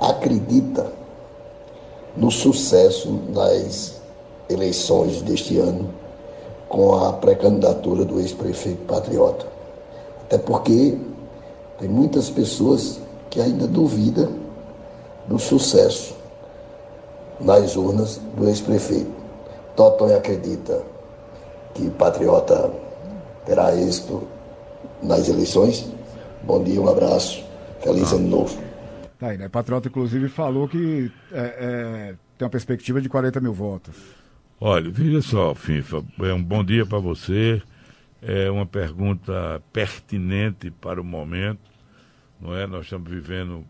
acredita 0.00 0.90
no 2.16 2.30
sucesso 2.30 3.20
nas 3.32 4.00
eleições 4.48 5.22
deste 5.22 5.58
ano 5.58 5.90
com 6.68 6.94
a 6.94 7.12
pré-candidatura 7.12 8.04
do 8.04 8.20
ex-prefeito 8.20 8.82
patriota. 8.86 9.46
Até 10.24 10.38
porque 10.38 10.98
tem 11.78 11.88
muitas 11.88 12.30
pessoas 12.30 13.00
que 13.30 13.40
ainda 13.40 13.66
duvidam 13.66 14.32
do 15.28 15.38
sucesso 15.38 16.14
nas 17.40 17.76
urnas 17.76 18.20
do 18.36 18.48
ex-prefeito. 18.48 19.10
Totonho 19.76 20.16
acredita 20.16 20.82
que 21.76 21.90
Patriota 21.90 22.72
terá 23.44 23.74
êxito 23.76 24.26
nas 25.02 25.28
eleições. 25.28 25.92
Bom 26.42 26.64
dia, 26.64 26.80
um 26.80 26.88
abraço. 26.88 27.44
Feliz 27.80 28.12
ano 28.12 28.28
novo. 28.28 28.62
Tá 29.18 29.28
aí, 29.28 29.38
né? 29.38 29.48
Patriota, 29.48 29.88
inclusive, 29.88 30.28
falou 30.28 30.66
que 30.66 31.12
é, 31.30 31.38
é, 31.38 32.14
tem 32.38 32.46
uma 32.46 32.50
perspectiva 32.50 33.00
de 33.00 33.08
40 33.08 33.40
mil 33.40 33.52
votos. 33.52 33.94
Olha, 34.58 34.90
veja 34.90 35.20
só, 35.20 35.54
FIFA, 35.54 36.02
é 36.20 36.32
um 36.32 36.42
bom 36.42 36.64
dia 36.64 36.86
para 36.86 36.98
você. 36.98 37.62
É 38.22 38.50
uma 38.50 38.64
pergunta 38.64 39.62
pertinente 39.72 40.70
para 40.70 41.00
o 41.00 41.04
momento, 41.04 41.60
não 42.40 42.56
é? 42.56 42.66
Nós 42.66 42.84
estamos 42.84 43.10
vivendo 43.10 43.64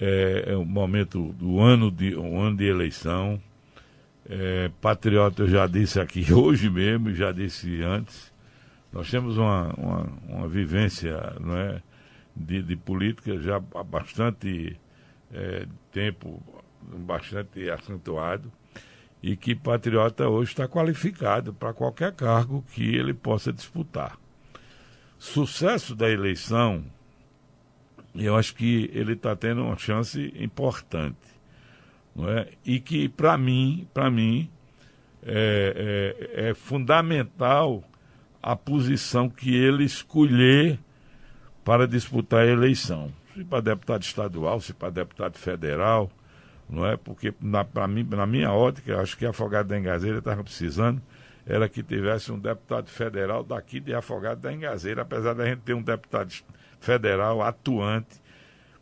é, 0.00 0.44
é 0.48 0.56
um 0.56 0.64
momento 0.64 1.32
do 1.32 1.60
ano 1.60 1.90
de 1.90 2.16
um 2.16 2.40
ano 2.40 2.56
de 2.56 2.64
eleição. 2.66 3.40
É, 4.28 4.70
patriota, 4.80 5.42
eu 5.42 5.48
já 5.48 5.66
disse 5.66 5.98
aqui 5.98 6.30
hoje 6.32 6.68
mesmo, 6.68 7.14
já 7.14 7.32
disse 7.32 7.82
antes. 7.82 8.32
Nós 8.92 9.10
temos 9.10 9.36
uma, 9.36 9.72
uma, 9.74 10.12
uma 10.28 10.48
vivência 10.48 11.34
não 11.40 11.56
é, 11.56 11.82
de, 12.34 12.62
de 12.62 12.76
política 12.76 13.38
já 13.38 13.56
há 13.56 13.82
bastante 13.82 14.78
é, 15.32 15.66
tempo, 15.92 16.42
bastante 16.82 17.68
acentuado, 17.70 18.50
e 19.22 19.36
que 19.36 19.54
patriota 19.54 20.28
hoje 20.28 20.52
está 20.52 20.68
qualificado 20.68 21.52
para 21.52 21.72
qualquer 21.72 22.12
cargo 22.12 22.64
que 22.72 22.94
ele 22.94 23.12
possa 23.12 23.52
disputar. 23.52 24.18
Sucesso 25.18 25.94
da 25.94 26.08
eleição 26.08 26.84
eu 28.14 28.36
acho 28.36 28.54
que 28.54 28.90
ele 28.92 29.12
está 29.12 29.36
tendo 29.36 29.62
uma 29.62 29.76
chance 29.76 30.32
importante. 30.36 31.16
Não 32.18 32.28
é? 32.28 32.48
E 32.66 32.80
que, 32.80 33.08
para 33.08 33.38
mim, 33.38 33.86
para 33.94 34.10
mim, 34.10 34.50
é, 35.22 36.26
é, 36.34 36.48
é, 36.48 36.54
fundamental 36.54 37.84
a 38.42 38.56
posição 38.56 39.28
que 39.28 39.54
ele 39.54 39.84
escolher 39.84 40.80
para 41.64 41.86
disputar 41.86 42.40
a 42.40 42.46
eleição. 42.46 43.12
Se 43.34 43.44
para 43.44 43.60
deputado 43.60 44.02
estadual, 44.02 44.60
se 44.60 44.74
para 44.74 44.90
deputado 44.90 45.38
federal, 45.38 46.10
não 46.68 46.84
é? 46.84 46.96
Porque, 46.96 47.32
na, 47.40 47.64
mim, 47.86 48.02
na 48.10 48.26
minha 48.26 48.52
ótica, 48.52 49.00
acho 49.00 49.16
que 49.16 49.24
Afogado 49.24 49.68
da 49.68 49.78
Engazeira 49.78 50.18
estava 50.18 50.42
precisando 50.42 51.00
era 51.46 51.68
que 51.68 51.84
tivesse 51.84 52.32
um 52.32 52.38
deputado 52.38 52.90
federal 52.90 53.44
daqui 53.44 53.78
de 53.78 53.94
Afogado 53.94 54.40
da 54.40 54.52
Engazeira, 54.52 55.02
apesar 55.02 55.34
da 55.34 55.46
gente 55.46 55.60
ter 55.60 55.72
um 55.72 55.82
deputado 55.82 56.32
federal 56.80 57.40
atuante, 57.42 58.20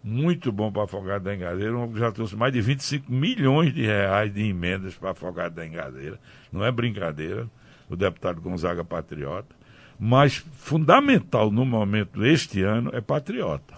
muito 0.07 0.53
bom 0.53 0.71
para 0.71 0.85
Afogado 0.85 1.25
da 1.25 1.35
Engazeira, 1.35 1.73
já 1.97 2.12
trouxe 2.12 2.37
mais 2.37 2.53
de 2.53 2.61
25 2.61 3.11
milhões 3.11 3.75
de 3.75 3.85
reais 3.85 4.33
de 4.33 4.40
emendas 4.40 4.95
para 4.95 5.11
Afogado 5.11 5.57
da 5.57 5.66
Engazeira, 5.66 6.21
não 6.53 6.64
é 6.64 6.71
brincadeira, 6.71 7.49
o 7.90 7.97
deputado 7.97 8.40
Gonzaga 8.40 8.85
Patriota, 8.85 9.53
mas 9.99 10.37
fundamental 10.37 11.51
no 11.51 11.66
momento 11.66 12.25
este 12.25 12.62
ano 12.62 12.90
é 12.92 13.01
patriota. 13.01 13.75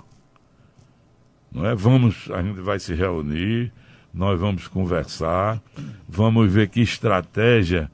Não 1.51 1.65
é? 1.65 1.75
Vamos, 1.75 2.31
a 2.31 2.43
gente 2.43 2.61
vai 2.61 2.79
se 2.79 2.93
reunir, 2.93 3.73
nós 4.13 4.39
vamos 4.39 4.69
conversar, 4.69 5.63
vamos 6.07 6.53
ver 6.53 6.69
que 6.69 6.83
estratégia 6.83 7.91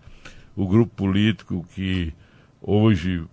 o 0.57 0.67
grupo 0.67 0.93
político 0.97 1.65
que 1.73 2.13
hoje 2.61 3.25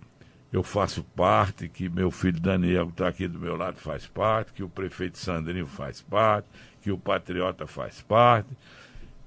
eu 0.52 0.62
faço 0.62 1.02
parte, 1.16 1.66
que 1.66 1.88
meu 1.88 2.10
filho 2.10 2.38
Daniel, 2.38 2.86
que 2.86 2.92
está 2.92 3.08
aqui 3.08 3.26
do 3.26 3.38
meu 3.38 3.56
lado, 3.56 3.78
faz 3.78 4.06
parte, 4.06 4.52
que 4.52 4.62
o 4.62 4.68
prefeito 4.68 5.16
Sandrinho 5.16 5.66
faz 5.66 6.02
parte, 6.02 6.46
que 6.82 6.92
o 6.92 6.98
Patriota 6.98 7.66
faz 7.66 8.02
parte. 8.02 8.50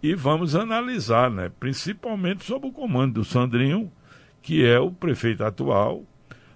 E 0.04 0.14
vamos 0.14 0.56
analisar, 0.56 1.32
né? 1.32 1.52
principalmente 1.60 2.46
sob 2.46 2.68
o 2.68 2.72
comando 2.72 3.16
do 3.16 3.26
Sandrinho, 3.26 3.92
que 4.40 4.64
é 4.64 4.80
o 4.80 4.92
prefeito 4.92 5.44
atual, 5.44 6.04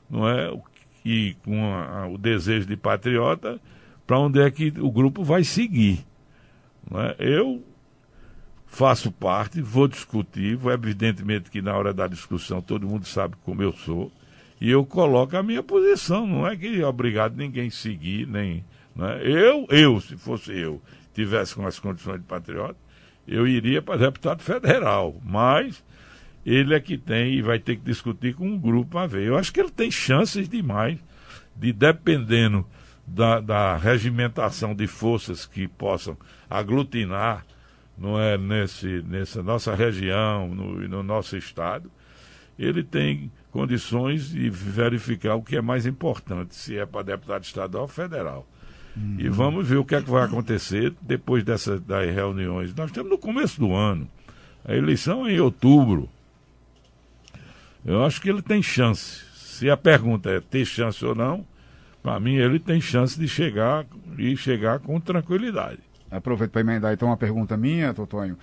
não 0.08 0.30
é? 0.30 0.56
E 1.04 1.36
com 1.44 1.74
a, 1.74 2.06
o 2.06 2.16
desejo 2.16 2.68
de 2.68 2.78
patriota, 2.78 3.60
para 4.06 4.20
onde 4.20 4.40
é 4.40 4.52
que 4.52 4.72
o 4.78 4.92
grupo 4.92 5.24
vai 5.24 5.44
seguir. 5.44 6.06
Não 6.88 7.02
é? 7.02 7.16
Eu 7.18 7.64
faço 8.68 9.12
parte, 9.12 9.62
vou 9.62 9.88
discutir, 9.88 10.60
evidentemente 10.68 11.50
que 11.50 11.60
na 11.60 11.76
hora 11.76 11.92
da 11.92 12.06
discussão 12.06 12.62
todo 12.62 12.88
mundo 12.88 13.08
sabe 13.08 13.36
como 13.44 13.64
eu 13.64 13.74
sou 13.74 14.12
e 14.60 14.70
eu 14.70 14.86
coloco 14.86 15.38
a 15.38 15.44
minha 15.44 15.64
posição. 15.64 16.28
Não 16.28 16.48
é 16.48 16.56
que 16.56 16.82
é 16.82 16.86
obrigado 16.86 17.36
ninguém 17.36 17.70
seguir, 17.70 18.28
nem. 18.28 18.66
Né? 18.96 19.22
Eu, 19.24 19.66
eu, 19.70 20.02
se 20.02 20.18
fosse 20.18 20.52
eu, 20.52 20.82
tivesse 21.14 21.56
com 21.56 21.66
as 21.66 21.80
condições 21.80 22.20
de 22.20 22.26
patriota, 22.26 22.78
eu 23.28 23.48
iria 23.48 23.82
para 23.82 23.98
deputado 23.98 24.42
federal. 24.42 25.20
Mas 25.24 25.84
ele 26.46 26.74
é 26.74 26.80
que 26.80 26.98
tem 26.98 27.34
e 27.34 27.42
vai 27.42 27.60
ter 27.60 27.78
que 27.78 27.84
discutir 27.84 28.34
com 28.34 28.48
um 28.48 28.58
grupo 28.58 28.98
a 28.98 29.08
ver. 29.08 29.24
Eu 29.24 29.38
acho 29.38 29.54
que 29.54 29.60
ele 29.60 29.72
tem 29.72 29.90
chances 29.90 30.50
demais 30.50 31.00
de, 31.56 31.72
dependendo 31.72 32.66
da, 33.06 33.40
da 33.40 33.78
regimentação 33.78 34.76
de 34.76 34.88
forças 34.88 35.46
que 35.46 35.68
possam 35.68 36.18
aglutinar 36.50 37.46
não 37.98 38.20
é, 38.20 38.38
nesse, 38.38 39.04
nessa 39.08 39.44
nossa 39.44 39.76
região, 39.76 40.48
no, 40.56 40.88
no 40.88 41.04
nosso 41.04 41.36
estado, 41.36 41.92
ele 42.58 42.82
tem 42.82 43.30
condições 43.52 44.30
de 44.30 44.50
verificar 44.50 45.36
o 45.36 45.44
que 45.44 45.58
é 45.58 45.62
mais 45.62 45.86
importante, 45.86 46.56
se 46.56 46.78
é 46.78 46.86
para 46.86 47.04
deputado 47.04 47.44
estadual 47.44 47.84
ou 47.84 47.88
federal. 47.88 48.48
Uhum. 48.96 49.16
E 49.18 49.30
vamos 49.30 49.68
ver 49.68 49.78
o 49.78 49.86
que 49.86 49.96
é 49.96 50.02
que 50.02 50.10
vai 50.10 50.24
acontecer 50.24 50.94
depois 51.02 51.44
dessas 51.44 51.80
das 51.82 52.14
reuniões. 52.14 52.74
Nós 52.74 52.90
estamos 52.90 53.10
no 53.10 53.18
começo 53.18 53.60
do 53.60 53.74
ano. 53.74 54.08
A 54.66 54.76
eleição 54.76 55.26
é 55.26 55.34
em 55.34 55.40
outubro. 55.40 56.10
Eu 57.86 58.04
acho 58.04 58.22
que 58.22 58.30
ele 58.30 58.42
tem 58.42 58.62
chance. 58.62 59.24
Se 59.34 59.70
a 59.70 59.78
pergunta 59.78 60.30
é 60.30 60.40
ter 60.40 60.66
chance 60.66 61.04
ou 61.04 61.16
não, 61.16 61.46
para 62.04 62.20
mim 62.20 62.36
ele 62.36 62.60
tem 62.60 62.80
chance 62.80 63.20
de 63.20 63.28
chegar 63.28 63.86
e 64.18 64.36
chegar 64.38 64.80
com 64.80 65.00
tranquilidade. 65.00 65.80
Aproveito 66.12 66.52
para 66.52 66.62
emendar 66.62 66.94
então 66.94 67.08
uma 67.08 67.18
pergunta 67.18 67.56
minha, 67.56 67.94
Totonho. 67.94 68.38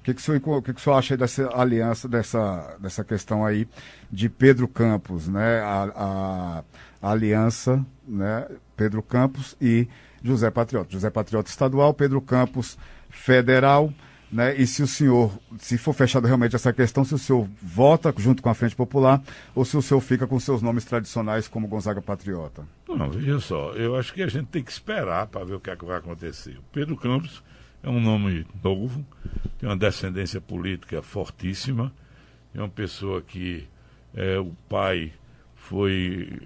O 0.00 0.02
que, 0.02 0.14
que, 0.14 0.20
o 0.20 0.24
senhor, 0.24 0.62
que, 0.62 0.72
que 0.72 0.80
o 0.80 0.82
senhor 0.82 0.96
acha 0.96 1.14
dessa 1.14 1.54
aliança, 1.54 2.08
dessa, 2.08 2.76
dessa 2.80 3.04
questão 3.04 3.44
aí 3.44 3.68
de 4.10 4.30
Pedro 4.30 4.66
Campos, 4.66 5.28
né? 5.28 5.60
A, 5.60 5.82
a, 5.94 6.64
a, 7.02 7.10
aliança, 7.10 7.84
né? 8.08 8.46
Pedro 8.74 9.02
Campos 9.02 9.54
e 9.60 9.86
José 10.22 10.50
Patriota. 10.50 10.90
José 10.90 11.10
Patriota 11.10 11.50
estadual, 11.50 11.92
Pedro 11.92 12.18
Campos 12.22 12.78
federal, 13.10 13.92
né? 14.32 14.56
E 14.56 14.66
se 14.66 14.82
o 14.82 14.86
senhor, 14.86 15.38
se 15.58 15.76
for 15.76 15.92
fechado 15.92 16.26
realmente 16.26 16.56
essa 16.56 16.72
questão, 16.72 17.04
se 17.04 17.14
o 17.14 17.18
senhor 17.18 17.46
vota 17.60 18.14
junto 18.16 18.42
com 18.42 18.48
a 18.48 18.54
Frente 18.54 18.74
Popular 18.74 19.22
ou 19.54 19.66
se 19.66 19.76
o 19.76 19.82
senhor 19.82 20.00
fica 20.00 20.26
com 20.26 20.40
seus 20.40 20.62
nomes 20.62 20.86
tradicionais 20.86 21.46
como 21.46 21.68
Gonzaga 21.68 22.00
Patriota? 22.00 22.66
Não, 22.88 23.10
veja 23.10 23.38
só, 23.38 23.72
eu 23.72 23.96
acho 23.96 24.14
que 24.14 24.22
a 24.22 24.28
gente 24.28 24.46
tem 24.46 24.62
que 24.62 24.72
esperar 24.72 25.26
para 25.26 25.44
ver 25.44 25.56
o 25.56 25.60
que, 25.60 25.68
é 25.68 25.76
que 25.76 25.84
vai 25.84 25.98
acontecer. 25.98 26.56
O 26.56 26.62
Pedro 26.72 26.96
Campos 26.96 27.42
é 27.82 27.88
um 27.88 28.00
nome 28.00 28.46
novo, 28.62 29.04
tem 29.58 29.68
uma 29.68 29.76
descendência 29.76 30.40
política 30.40 31.02
fortíssima, 31.02 31.92
é 32.54 32.58
uma 32.58 32.68
pessoa 32.68 33.22
que 33.22 33.66
é, 34.14 34.38
o 34.38 34.52
pai 34.68 35.12
foi 35.54 36.40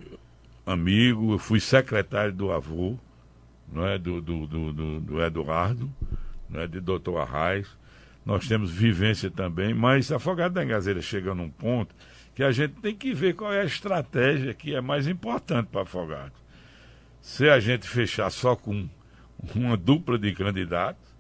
amigo, 0.67 1.33
eu 1.33 1.39
fui 1.39 1.61
secretário 1.61 2.33
do 2.33 2.53
avô, 2.53 2.97
não 3.73 3.87
é, 3.87 3.99
do, 3.99 4.21
do, 4.21 4.47
do, 4.47 5.01
do 5.01 5.23
Eduardo, 5.23 5.91
não 6.49 6.61
é, 6.61 6.67
de 6.67 6.81
doutor 6.81 7.19
Arraes. 7.19 7.69
nós 8.25 8.47
temos 8.47 8.71
vivência 8.71 9.31
também, 9.31 9.75
mas 9.75 10.13
Afogado 10.13 10.55
da 10.55 10.65
Engazeira 10.65 11.03
chega 11.03 11.35
num 11.35 11.51
ponto 11.51 11.95
que 12.35 12.43
a 12.43 12.51
gente 12.51 12.75
tem 12.75 12.95
que 12.95 13.15
ver 13.15 13.35
qual 13.35 13.53
é 13.53 13.61
a 13.61 13.65
estratégia 13.65 14.53
que 14.55 14.75
é 14.75 14.81
mais 14.81 15.07
importante 15.07 15.69
para 15.71 15.83
Afogado. 15.83 16.33
Se 17.21 17.49
a 17.49 17.59
gente 17.61 17.89
fechar 17.89 18.31
só 18.31 18.55
com 18.57 18.89
uma 19.55 19.77
dupla 19.77 20.19
de 20.19 20.33
candidatos, 20.33 21.14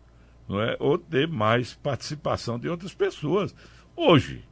não 0.48 0.60
é? 0.60 0.76
ou 0.78 0.98
ter 0.98 1.28
mais 1.28 1.74
participação 1.74 2.58
de 2.58 2.68
outras 2.68 2.94
pessoas. 2.94 3.54
Hoje, 3.96 4.44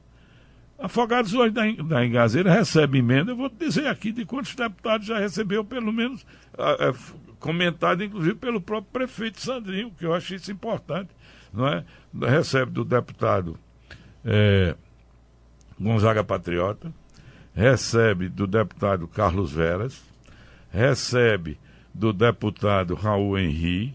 Afogados 0.82 1.32
hoje 1.32 1.52
da, 1.52 1.62
da 1.70 2.04
Engazeira 2.04 2.52
recebe 2.52 2.98
emenda, 2.98 3.30
eu 3.30 3.36
vou 3.36 3.48
dizer 3.48 3.86
aqui 3.86 4.10
de 4.10 4.24
quantos 4.24 4.52
deputados 4.52 5.06
já 5.06 5.16
recebeu, 5.16 5.64
pelo 5.64 5.92
menos, 5.92 6.26
comentado 7.38 8.02
inclusive 8.02 8.34
pelo 8.34 8.60
próprio 8.60 8.90
prefeito 8.92 9.40
Sandrinho, 9.40 9.92
que 9.92 10.04
eu 10.04 10.12
acho 10.12 10.34
isso 10.34 10.50
importante, 10.50 11.10
não 11.52 11.68
é? 11.68 11.84
Recebe 12.20 12.72
do 12.72 12.84
deputado 12.84 13.56
é, 14.24 14.74
Gonzaga 15.80 16.24
Patriota, 16.24 16.92
recebe 17.54 18.28
do 18.28 18.48
deputado 18.48 19.06
Carlos 19.06 19.52
Veras, 19.52 20.02
recebe 20.72 21.60
do 21.94 22.12
deputado 22.12 22.96
Raul 22.96 23.38
Henri, 23.38 23.94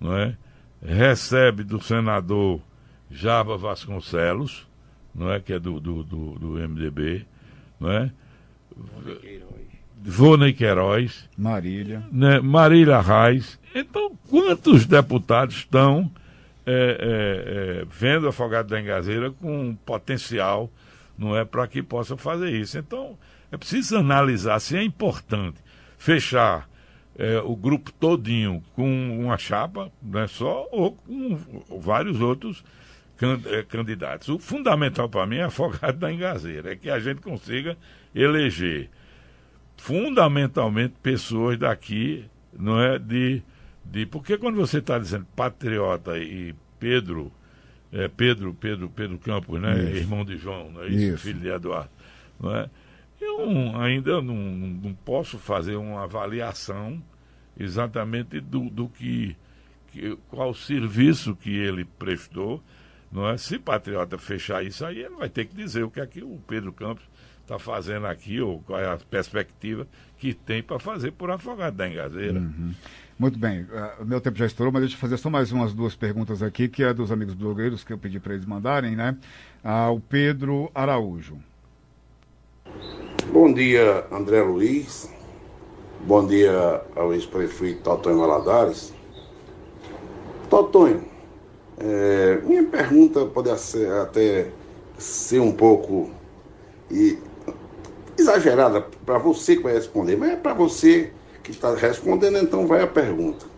não 0.00 0.16
é? 0.16 0.36
Recebe 0.82 1.62
do 1.62 1.80
senador 1.80 2.60
Java 3.10 3.56
Vasconcelos, 3.56 4.66
não 5.14 5.32
é? 5.32 5.40
que 5.40 5.52
é 5.52 5.58
do, 5.58 5.80
do, 5.80 6.02
do, 6.02 6.38
do 6.38 6.68
MDB, 6.68 7.26
não 7.78 7.90
é? 7.90 8.10
Vônei 10.02 10.52
Queiroz. 10.52 11.28
Marília. 11.36 12.02
Né? 12.10 12.40
Marília 12.40 13.00
Reis. 13.00 13.58
Então, 13.74 14.16
quantos 14.28 14.86
deputados 14.86 15.56
estão 15.56 16.10
é, 16.64 16.72
é, 16.72 17.82
é, 17.82 17.86
vendo 17.90 18.28
Afogado 18.28 18.68
da 18.68 18.80
Engazeira 18.80 19.30
com 19.30 19.74
potencial 19.84 20.70
não 21.18 21.36
é 21.36 21.44
para 21.44 21.66
que 21.66 21.82
possa 21.82 22.16
fazer 22.16 22.50
isso? 22.50 22.78
Então, 22.78 23.18
é 23.52 23.56
preciso 23.56 23.98
analisar 23.98 24.58
se 24.60 24.76
é 24.76 24.82
importante 24.82 25.58
fechar 25.98 26.68
é, 27.20 27.38
o 27.38 27.54
grupo 27.54 27.92
todinho 27.92 28.64
com 28.74 29.20
uma 29.20 29.36
chapa, 29.36 29.92
não 30.02 30.20
é 30.20 30.26
só, 30.26 30.66
ou 30.72 30.92
com 30.92 31.38
vários 31.78 32.18
outros 32.18 32.64
é, 33.52 33.62
candidatos. 33.62 34.30
O 34.30 34.38
fundamental 34.38 35.06
para 35.06 35.26
mim 35.26 35.36
é 35.36 35.42
afogado 35.44 35.98
da 35.98 36.10
engazeira, 36.10 36.72
é 36.72 36.76
que 36.76 36.88
a 36.88 36.98
gente 36.98 37.20
consiga 37.20 37.76
eleger 38.14 38.88
fundamentalmente 39.76 40.94
pessoas 41.02 41.58
daqui, 41.58 42.24
não 42.58 42.80
é 42.80 42.98
de, 42.98 43.42
de 43.84 44.06
porque 44.06 44.38
quando 44.38 44.56
você 44.56 44.78
está 44.78 44.98
dizendo 44.98 45.26
patriota 45.36 46.16
e 46.16 46.54
Pedro 46.78 47.30
é, 47.92 48.08
Pedro 48.08 48.54
Pedro 48.54 48.88
Pedro 48.88 49.18
Campos, 49.18 49.60
né, 49.60 49.74
isso. 49.74 49.96
irmão 49.96 50.24
de 50.24 50.38
João, 50.38 50.72
é 50.80 50.86
isso? 50.86 51.14
isso. 51.14 51.18
filho 51.18 51.40
de 51.40 51.48
Eduardo, 51.48 51.90
não 52.40 52.56
é? 52.56 52.70
Eu 53.20 53.78
ainda 53.80 54.22
não, 54.22 54.34
não 54.34 54.94
posso 54.94 55.38
fazer 55.38 55.76
uma 55.76 56.04
avaliação 56.04 57.02
exatamente 57.58 58.40
do, 58.40 58.70
do 58.70 58.88
que, 58.88 59.36
que 59.88 60.16
qual 60.28 60.54
serviço 60.54 61.36
que 61.36 61.50
ele 61.50 61.84
prestou 61.84 62.62
não 63.10 63.28
é? 63.28 63.36
Se 63.36 63.58
Patriota 63.58 64.16
fechar 64.18 64.64
isso 64.64 64.84
aí, 64.84 65.00
ele 65.00 65.16
vai 65.16 65.28
ter 65.28 65.46
que 65.46 65.54
dizer 65.54 65.82
o 65.82 65.90
que 65.90 66.00
é 66.00 66.06
que 66.06 66.22
o 66.22 66.40
Pedro 66.46 66.72
Campos 66.72 67.02
está 67.42 67.58
fazendo 67.58 68.06
aqui, 68.06 68.40
ou 68.40 68.60
qual 68.60 68.78
é 68.78 68.86
a 68.86 68.96
perspectiva 68.96 69.86
que 70.16 70.32
tem 70.32 70.62
para 70.62 70.78
fazer 70.78 71.10
por 71.12 71.30
Afogado 71.30 71.76
da 71.76 71.88
Engazeira. 71.88 72.38
Uhum. 72.38 72.72
Muito 73.18 73.38
bem, 73.38 73.62
uh, 73.62 74.04
meu 74.04 74.20
tempo 74.20 74.38
já 74.38 74.46
estourou, 74.46 74.72
mas 74.72 74.82
deixa 74.82 74.94
eu 74.94 75.00
fazer 75.00 75.16
só 75.16 75.28
mais 75.28 75.50
umas 75.50 75.74
duas 75.74 75.96
perguntas 75.96 76.42
aqui, 76.42 76.68
que 76.68 76.84
é 76.84 76.94
dos 76.94 77.10
amigos 77.10 77.34
blogueiros 77.34 77.82
que 77.82 77.92
eu 77.92 77.98
pedi 77.98 78.20
para 78.20 78.34
eles 78.34 78.46
mandarem, 78.46 78.94
né? 78.94 79.16
Uh, 79.64 79.92
o 79.92 80.00
Pedro 80.00 80.70
Araújo. 80.74 81.38
Bom 83.32 83.52
dia, 83.52 84.06
André 84.10 84.42
Luiz. 84.42 85.08
Bom 86.00 86.26
dia 86.26 86.82
ao 86.96 87.12
ex-prefeito 87.12 87.82
Totonho 87.82 88.18
Valadares. 88.18 88.92
Totonho, 90.48 91.04
é, 91.78 92.40
minha 92.44 92.64
pergunta 92.64 93.24
pode 93.26 93.56
ser, 93.58 93.90
até 93.92 94.48
ser 94.98 95.40
um 95.40 95.52
pouco 95.52 96.10
e, 96.90 97.18
exagerada 98.18 98.82
para 99.06 99.18
você 99.18 99.56
que 99.56 99.62
vai 99.62 99.74
responder, 99.74 100.16
mas 100.16 100.30
é 100.32 100.36
para 100.36 100.54
você 100.54 101.12
que 101.42 101.50
está 101.50 101.74
respondendo, 101.74 102.38
então 102.38 102.66
vai 102.66 102.82
a 102.82 102.86
pergunta. 102.86 103.49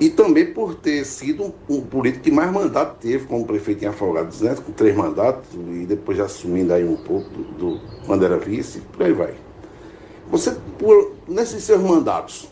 E 0.00 0.10
também 0.10 0.52
por 0.52 0.74
ter 0.74 1.04
sido 1.04 1.54
um, 1.68 1.80
político 1.80 2.24
que 2.24 2.30
mais 2.30 2.52
mandato 2.52 2.98
teve 3.00 3.26
como 3.26 3.46
prefeito 3.46 3.84
em 3.84 3.86
Afogados, 3.86 4.40
né? 4.40 4.56
com 4.56 4.72
três 4.72 4.94
mandatos, 4.96 5.48
e 5.54 5.86
depois 5.86 6.18
já 6.18 6.24
assumindo 6.24 6.72
aí 6.72 6.84
um 6.84 6.96
pouco 6.96 7.28
do, 7.30 7.44
do 7.52 7.80
quando 8.04 8.24
era 8.24 8.36
vice, 8.36 8.80
por 8.92 9.04
aí 9.04 9.12
vai. 9.12 9.34
Você, 10.30 10.56
por, 10.78 11.12
nesses 11.28 11.62
seus 11.62 11.80
mandatos, 11.80 12.48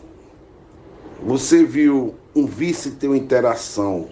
você 1.21 1.63
viu 1.65 2.15
um 2.35 2.45
vice 2.45 2.91
ter 2.91 3.07
uma 3.07 3.17
interação 3.17 4.07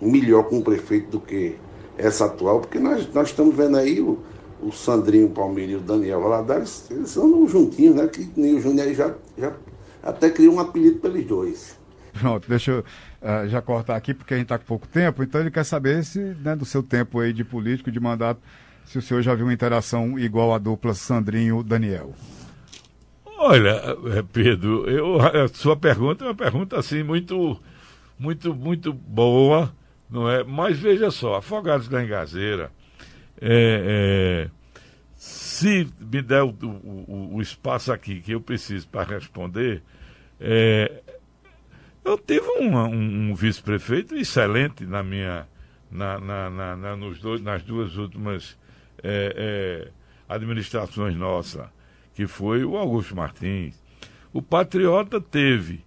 melhor 0.00 0.44
com 0.44 0.58
o 0.58 0.62
prefeito 0.62 1.10
do 1.10 1.20
que 1.20 1.56
essa 1.98 2.26
atual, 2.26 2.60
porque 2.60 2.78
nós, 2.78 3.12
nós 3.12 3.28
estamos 3.28 3.54
vendo 3.54 3.76
aí 3.76 4.00
o, 4.00 4.18
o 4.62 4.70
Sandrinho 4.70 5.28
Palmeiras 5.30 5.72
e 5.72 5.76
o 5.76 5.80
Daniel 5.80 6.20
Valadares, 6.20 6.84
eles 6.90 7.16
andam 7.16 7.48
juntinhos, 7.48 7.96
né? 7.96 8.06
Que 8.06 8.28
nem 8.36 8.54
o 8.54 8.60
Júnior 8.60 8.92
já, 8.94 9.14
já 9.36 9.52
até 10.02 10.30
criou 10.30 10.54
um 10.54 10.60
apelido 10.60 10.98
para 10.98 11.10
eles 11.10 11.26
dois. 11.26 11.76
Pronto, 12.20 12.48
deixa 12.48 12.70
eu 12.70 12.80
uh, 13.22 13.48
já 13.48 13.60
cortar 13.60 13.96
aqui, 13.96 14.14
porque 14.14 14.34
a 14.34 14.36
gente 14.36 14.46
está 14.46 14.58
com 14.58 14.64
pouco 14.64 14.86
tempo, 14.86 15.22
então 15.22 15.40
ele 15.40 15.50
quer 15.50 15.64
saber 15.64 16.04
se, 16.04 16.18
né, 16.18 16.54
do 16.54 16.64
seu 16.64 16.82
tempo 16.82 17.20
aí 17.20 17.32
de 17.32 17.44
político, 17.44 17.90
de 17.90 18.00
mandato, 18.00 18.40
se 18.84 18.98
o 18.98 19.02
senhor 19.02 19.22
já 19.22 19.34
viu 19.34 19.46
uma 19.46 19.52
interação 19.52 20.18
igual 20.18 20.54
à 20.54 20.58
dupla 20.58 20.94
Sandrinho-Daniel. 20.94 22.14
Olha, 23.38 23.82
eh, 24.14 24.24
Pedro, 24.32 24.88
eu, 24.88 25.20
a 25.20 25.48
sua 25.48 25.76
pergunta 25.76 26.24
é 26.24 26.28
uma 26.28 26.34
pergunta 26.34 26.78
assim 26.78 27.02
muito, 27.02 27.60
muito, 28.18 28.54
muito 28.54 28.92
boa, 28.92 29.74
não 30.08 30.30
é? 30.30 30.42
Mas 30.42 30.78
veja 30.78 31.10
só, 31.10 31.36
Afogados 31.36 31.88
da 31.88 32.02
Engazeira, 32.02 32.70
é, 33.40 34.48
é, 34.48 34.50
se 35.16 35.86
me 36.00 36.22
der 36.22 36.42
o, 36.42 36.48
o, 36.48 37.36
o, 37.36 37.42
espaço 37.42 37.92
aqui 37.92 38.20
que 38.20 38.32
eu 38.32 38.40
preciso 38.40 38.88
para 38.88 39.14
responder, 39.14 39.82
é, 40.40 41.02
eu 42.06 42.18
tive 42.18 42.46
uma, 42.58 42.84
um, 42.84 43.30
um 43.30 43.34
vice-prefeito 43.34 44.14
excelente 44.14 44.84
na 44.84 45.02
minha, 45.02 45.46
na, 45.90 46.18
na, 46.18 46.50
na, 46.50 46.76
na 46.76 46.96
nos 46.96 47.20
dois, 47.20 47.40
nas 47.40 47.62
duas 47.62 47.96
últimas 47.96 48.56
é, 49.02 49.88
é, 49.88 49.92
administrações 50.28 51.14
nossas 51.16 51.66
que 52.16 52.26
foi 52.26 52.64
o 52.64 52.78
Augusto 52.78 53.14
Martins. 53.14 53.78
O 54.32 54.40
Patriota 54.40 55.20
teve, 55.20 55.84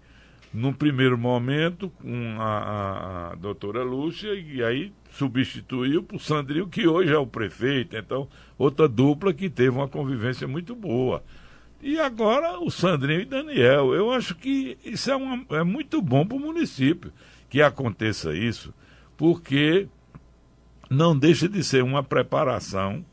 num 0.53 0.71
primeiro 0.71 1.17
momento, 1.17 1.89
com 1.89 2.35
a, 2.39 2.43
a, 2.43 3.31
a 3.31 3.35
doutora 3.35 3.81
Lúcia, 3.81 4.35
e 4.35 4.63
aí 4.63 4.93
substituiu 5.11 6.03
por 6.03 6.21
Sandrinho, 6.21 6.67
que 6.67 6.87
hoje 6.87 7.11
é 7.11 7.17
o 7.17 7.25
prefeito. 7.25 7.97
Então, 7.97 8.27
outra 8.59 8.87
dupla 8.87 9.33
que 9.33 9.49
teve 9.49 9.71
uma 9.71 9.87
convivência 9.87 10.47
muito 10.47 10.75
boa. 10.75 11.23
E 11.81 11.99
agora 11.99 12.59
o 12.59 12.69
Sandrinho 12.69 13.21
e 13.21 13.25
Daniel. 13.25 13.93
Eu 13.93 14.11
acho 14.11 14.35
que 14.35 14.77
isso 14.83 15.09
é, 15.09 15.15
uma, 15.15 15.45
é 15.57 15.63
muito 15.63 16.01
bom 16.01 16.25
para 16.25 16.37
o 16.37 16.39
município 16.39 17.11
que 17.49 17.61
aconteça 17.61 18.35
isso, 18.35 18.73
porque 19.17 19.87
não 20.89 21.17
deixa 21.17 21.47
de 21.47 21.63
ser 21.63 21.83
uma 21.83 22.03
preparação, 22.03 23.03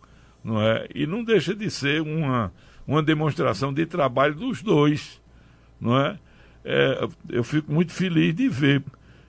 não 0.42 0.60
é? 0.60 0.88
E 0.94 1.06
não 1.06 1.24
deixa 1.24 1.54
de 1.54 1.70
ser 1.70 2.02
uma 2.02 2.52
uma 2.86 3.02
demonstração 3.02 3.72
de 3.72 3.84
trabalho 3.84 4.34
dos 4.34 4.62
dois, 4.62 5.20
não 5.80 5.98
é? 5.98 6.18
é 6.64 7.08
eu 7.28 7.42
fico 7.42 7.72
muito 7.72 7.92
feliz 7.92 8.34
de 8.34 8.48
ver 8.48 8.82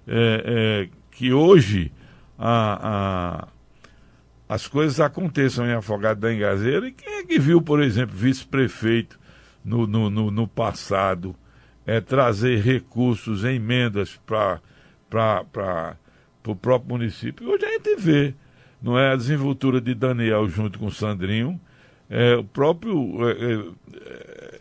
é, 0.07 0.43
é, 0.45 0.89
que 1.11 1.33
hoje 1.33 1.91
a, 2.37 3.47
a, 4.47 4.53
as 4.53 4.67
coisas 4.67 4.99
aconteçam 4.99 5.65
em 5.65 5.73
Afogado 5.73 6.19
da 6.19 6.31
Engazeira. 6.31 6.87
E 6.87 6.91
quem 6.91 7.15
é 7.15 7.23
que 7.23 7.39
viu, 7.39 7.61
por 7.61 7.81
exemplo, 7.81 8.15
vice-prefeito 8.15 9.19
no, 9.67 9.85
no, 9.85 10.09
no, 10.09 10.31
no, 10.31 10.47
passado 10.47 11.35
é, 11.85 11.99
trazer 11.99 12.61
recursos, 12.61 13.43
emendas 13.43 14.19
para 14.25 14.61
o 16.45 16.55
próprio 16.55 16.97
município? 16.97 17.49
Hoje 17.49 17.65
a 17.65 17.71
gente 17.71 17.95
vê, 17.97 18.33
não 18.81 18.97
é? 18.97 19.11
A 19.11 19.15
desenvoltura 19.15 19.81
de 19.81 19.93
Daniel 19.93 20.47
junto 20.47 20.79
com 20.79 20.85
o 20.87 20.91
Sandrinho 20.91 21.59
é, 22.09 22.35
o 22.35 22.43
próprio 22.43 23.27
é, 23.27 23.31
é, 23.31 23.69
é, 23.95 24.59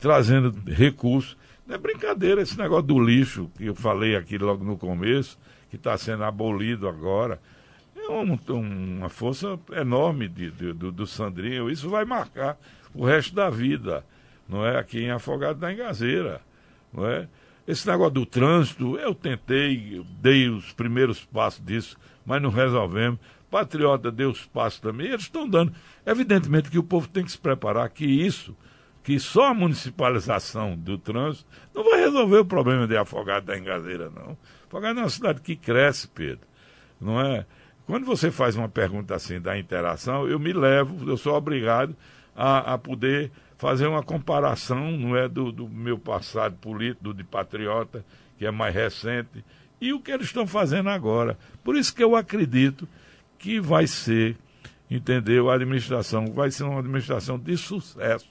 trazendo 0.00 0.54
recursos. 0.66 1.36
Não 1.66 1.74
é 1.74 1.78
brincadeira 1.78 2.40
esse 2.40 2.56
negócio 2.56 2.84
do 2.84 2.98
lixo 2.98 3.50
que 3.56 3.66
eu 3.66 3.74
falei 3.74 4.16
aqui 4.16 4.38
logo 4.38 4.64
no 4.64 4.78
começo, 4.78 5.38
que 5.68 5.76
está 5.76 5.96
sendo 5.98 6.24
abolido 6.24 6.88
agora. 6.88 7.40
É 7.96 8.08
um, 8.10 8.38
uma 8.98 9.08
força 9.08 9.58
enorme 9.72 10.28
de, 10.28 10.50
de, 10.50 10.72
do, 10.72 10.92
do 10.92 11.06
Sandrinho. 11.06 11.68
Isso 11.68 11.88
vai 11.88 12.04
marcar 12.04 12.56
o 12.94 13.04
resto 13.04 13.34
da 13.34 13.50
vida, 13.50 14.04
não 14.48 14.64
é? 14.64 14.78
Aqui 14.78 15.00
em 15.00 15.10
Afogado 15.10 15.58
da 15.58 15.72
Engazeira, 15.72 16.40
não 16.92 17.06
é? 17.06 17.28
esse 17.66 17.86
negócio 17.86 18.14
do 18.14 18.26
trânsito, 18.26 18.96
eu 18.96 19.14
tentei, 19.14 20.04
dei 20.20 20.48
os 20.48 20.72
primeiros 20.72 21.24
passos 21.24 21.64
disso, 21.64 21.96
mas 22.24 22.40
não 22.40 22.50
resolvemos. 22.50 23.18
Patriota 23.50 24.10
deu 24.10 24.30
os 24.30 24.44
passos 24.46 24.80
também, 24.80 25.08
eles 25.08 25.22
estão 25.22 25.48
dando. 25.48 25.72
Evidentemente 26.04 26.70
que 26.70 26.78
o 26.78 26.82
povo 26.82 27.08
tem 27.08 27.24
que 27.24 27.30
se 27.30 27.38
preparar 27.38 27.88
que 27.90 28.04
isso, 28.04 28.56
que 29.02 29.18
só 29.18 29.46
a 29.46 29.54
municipalização 29.54 30.76
do 30.76 30.96
trânsito 30.96 31.46
não 31.74 31.84
vai 31.84 32.00
resolver 32.00 32.38
o 32.38 32.44
problema 32.44 32.86
de 32.86 32.96
Afogado 32.96 33.46
da 33.46 33.58
Engazeira, 33.58 34.10
não. 34.10 34.36
Afogado 34.66 35.00
é 35.00 35.02
uma 35.02 35.08
cidade 35.08 35.40
que 35.40 35.56
cresce, 35.56 36.06
Pedro. 36.08 36.46
Não 37.00 37.20
é? 37.20 37.46
Quando 37.86 38.04
você 38.04 38.30
faz 38.30 38.56
uma 38.56 38.68
pergunta 38.68 39.14
assim 39.14 39.40
da 39.40 39.58
interação, 39.58 40.28
eu 40.28 40.38
me 40.38 40.52
levo, 40.52 41.08
eu 41.08 41.16
sou 41.16 41.34
obrigado 41.34 41.96
a, 42.34 42.74
a 42.74 42.78
poder 42.78 43.30
fazer 43.56 43.86
uma 43.86 44.02
comparação, 44.02 44.92
não 44.92 45.16
é, 45.16 45.28
do, 45.28 45.50
do 45.50 45.68
meu 45.68 45.98
passado 45.98 46.56
político, 46.56 47.04
do 47.04 47.14
de 47.14 47.24
patriota, 47.24 48.04
que 48.38 48.46
é 48.46 48.50
mais 48.50 48.74
recente, 48.74 49.44
e 49.80 49.92
o 49.92 50.00
que 50.00 50.10
eles 50.10 50.26
estão 50.26 50.46
fazendo 50.46 50.88
agora. 50.88 51.38
Por 51.64 51.76
isso 51.76 51.94
que 51.94 52.02
eu 52.02 52.16
acredito 52.16 52.88
que 53.38 53.60
vai 53.60 53.86
ser, 53.86 54.36
entendeu? 54.90 55.50
A 55.50 55.54
administração 55.54 56.26
vai 56.32 56.50
ser 56.50 56.64
uma 56.64 56.80
administração 56.80 57.38
de 57.38 57.56
sucesso. 57.56 58.28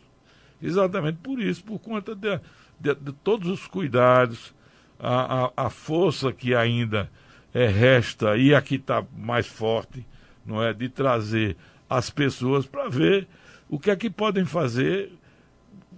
Exatamente 0.61 1.19
por 1.21 1.39
isso, 1.39 1.63
por 1.63 1.79
conta 1.79 2.15
de, 2.15 2.39
de, 2.79 2.95
de 2.95 3.11
todos 3.11 3.49
os 3.49 3.67
cuidados, 3.67 4.53
a, 4.99 5.45
a, 5.45 5.65
a, 5.65 5.69
força 5.69 6.31
que 6.31 6.55
ainda 6.55 7.09
é, 7.53 7.67
resta 7.67 8.37
e 8.37 8.55
aqui 8.55 8.75
está 8.75 9.03
mais 9.15 9.45
forte, 9.45 10.05
não 10.45 10.63
é? 10.63 10.73
De 10.73 10.87
trazer 10.87 11.57
as 11.89 12.09
pessoas 12.09 12.65
para 12.65 12.89
ver 12.89 13.27
o 13.69 13.79
que 13.79 13.89
é 13.89 13.95
que 13.95 14.09
podem 14.09 14.45
fazer 14.45 15.11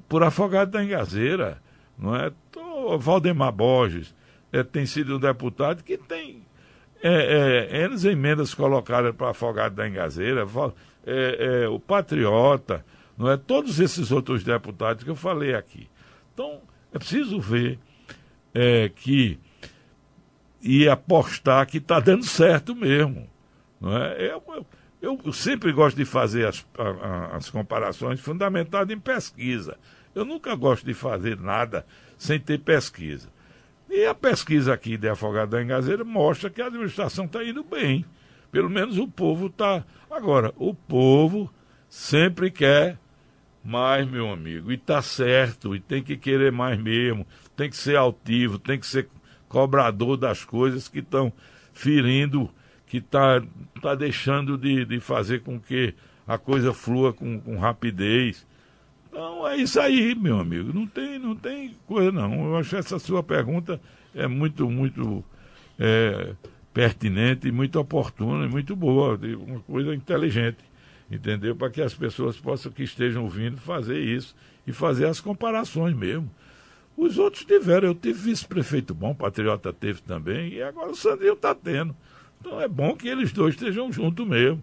por 0.08 0.24
afogado 0.24 0.72
da 0.72 0.84
engazeira, 0.84 1.62
não 1.98 2.16
é? 2.16 2.32
O 2.56 2.98
Valdemar 2.98 3.52
Borges 3.52 4.16
é, 4.52 4.64
tem 4.64 4.86
sido 4.86 5.18
um 5.18 5.20
deputado 5.20 5.84
que 5.84 5.98
tem 5.98 6.46
é, 7.02 7.68
é, 7.72 7.84
N 7.84 8.10
emendas 8.10 8.54
colocadas 8.54 9.16
para 9.16 9.32
afogado 9.32 9.76
da 9.76 9.88
engazeira, 9.88 10.46
é, 11.06 11.64
é, 11.64 11.68
o 11.68 11.80
Patriota, 11.80 12.86
não 13.18 13.30
é? 13.30 13.38
Todos 13.38 13.80
esses 13.80 14.12
outros 14.12 14.44
deputados 14.44 15.04
que 15.04 15.10
eu 15.10 15.16
falei 15.16 15.54
aqui. 15.54 15.90
Então, 16.34 16.62
é 16.94 16.98
preciso 16.98 17.40
ver 17.40 17.80
é, 18.54 18.90
que 18.90 19.40
e 20.62 20.88
apostar 20.90 21.66
que 21.68 21.78
está 21.78 22.00
dando 22.00 22.26
certo 22.26 22.76
mesmo. 22.76 23.30
Não 23.80 23.96
é? 23.96 24.32
Eu, 24.32 24.44
eu, 24.48 24.66
eu, 25.02 25.32
sempre 25.32 25.72
gosto 25.72 25.96
de 25.98 26.06
fazer 26.06 26.48
as, 26.48 26.66
as 27.32 27.50
comparações 27.50 28.20
fundamentadas 28.20 28.96
em 28.96 29.00
pesquisa. 29.00 29.78
Eu 30.16 30.26
nunca 30.26 30.56
gosto 30.56 30.86
de 30.86 30.94
fazer 30.94 31.40
nada 31.40 31.86
sem 32.18 32.40
ter 32.40 32.60
pesquisa. 32.60 33.30
E 33.90 34.06
a 34.06 34.14
pesquisa 34.14 34.74
aqui 34.74 34.98
de 34.98 35.08
Afogado 35.08 35.52
da 35.52 35.62
Engazeira 35.62 36.04
mostra 36.04 36.50
que 36.50 36.62
a 36.62 36.66
administração 36.66 37.26
está 37.26 37.44
indo 37.44 37.64
bem. 37.64 38.04
Pelo 38.52 38.70
menos 38.70 38.98
o 38.98 39.08
povo 39.08 39.48
está. 39.48 39.86
Agora, 40.10 40.54
o 40.58 40.74
povo 40.74 41.54
sempre 41.88 42.50
quer 42.50 42.98
mais, 43.64 44.10
meu 44.10 44.32
amigo. 44.32 44.72
E 44.72 44.76
está 44.76 45.02
certo, 45.02 45.76
e 45.76 45.80
tem 45.80 46.02
que 46.02 46.18
querer 46.18 46.52
mais 46.52 46.80
mesmo. 46.80 47.26
Tem 47.56 47.70
que 47.70 47.78
ser 47.78 47.96
altivo, 47.96 48.58
tem 48.58 48.80
que 48.80 48.88
ser 48.88 49.08
cobrador 49.48 50.18
das 50.18 50.44
coisas 50.44 50.88
que 50.88 51.00
estão 51.00 51.32
ferindo, 51.74 52.50
que 52.88 52.98
está 52.98 53.44
tá 53.82 53.94
deixando 53.94 54.58
de, 54.58 54.86
de 54.86 55.00
fazer 55.00 55.42
com 55.42 55.60
que 55.60 55.94
a 56.26 56.38
coisa 56.38 56.74
flua 56.74 57.14
com, 57.14 57.40
com 57.40 57.58
rapidez. 57.58 58.48
Então 59.10 59.48
é 59.48 59.58
isso 59.58 59.80
aí, 59.80 60.16
meu 60.16 60.40
amigo. 60.40 60.74
Não 60.74 60.88
tem, 60.88 61.20
não 61.20 61.36
tem 61.36 61.76
coisa 61.86 62.12
não. 62.12 62.48
Eu 62.48 62.58
acho 62.58 62.72
que 62.72 62.76
essa 62.78 62.98
sua 62.98 63.22
pergunta 63.22 63.80
é 64.16 64.28
muito, 64.28 64.70
muito 64.70 65.24
é, 65.78 66.34
pertinente, 66.74 67.52
muito 67.52 67.80
oportuna 67.80 68.46
e 68.46 68.50
muito 68.50 68.76
boa, 68.76 69.20
uma 69.40 69.60
coisa 69.62 69.94
inteligente, 69.94 70.64
entendeu? 71.10 71.56
Para 71.56 71.70
que 71.70 71.82
as 71.82 71.94
pessoas 71.94 72.38
possam 72.38 72.72
que 72.72 72.84
estejam 72.84 73.24
ouvindo 73.24 73.58
fazer 73.58 74.00
isso 74.00 74.36
e 74.66 74.72
fazer 74.72 75.06
as 75.06 75.20
comparações 75.20 75.96
mesmo. 75.96 76.30
Os 76.96 77.18
outros 77.18 77.46
tiveram, 77.46 77.90
eu 77.90 77.96
tive 77.96 78.32
vice-prefeito 78.32 78.94
bom, 78.94 79.14
Patriota 79.14 79.72
teve 79.72 80.02
também, 80.02 80.54
e 80.54 80.64
agora 80.64 80.92
o 80.92 80.96
Sandrinho 80.96 81.34
está 81.34 81.54
tendo. 81.54 81.96
Então 82.40 82.62
é 82.62 82.68
bom 82.68 82.96
que 82.96 83.08
eles 83.08 83.32
dois 83.32 83.56
estejam 83.56 83.92
juntos 83.92 84.28
mesmo. 84.28 84.62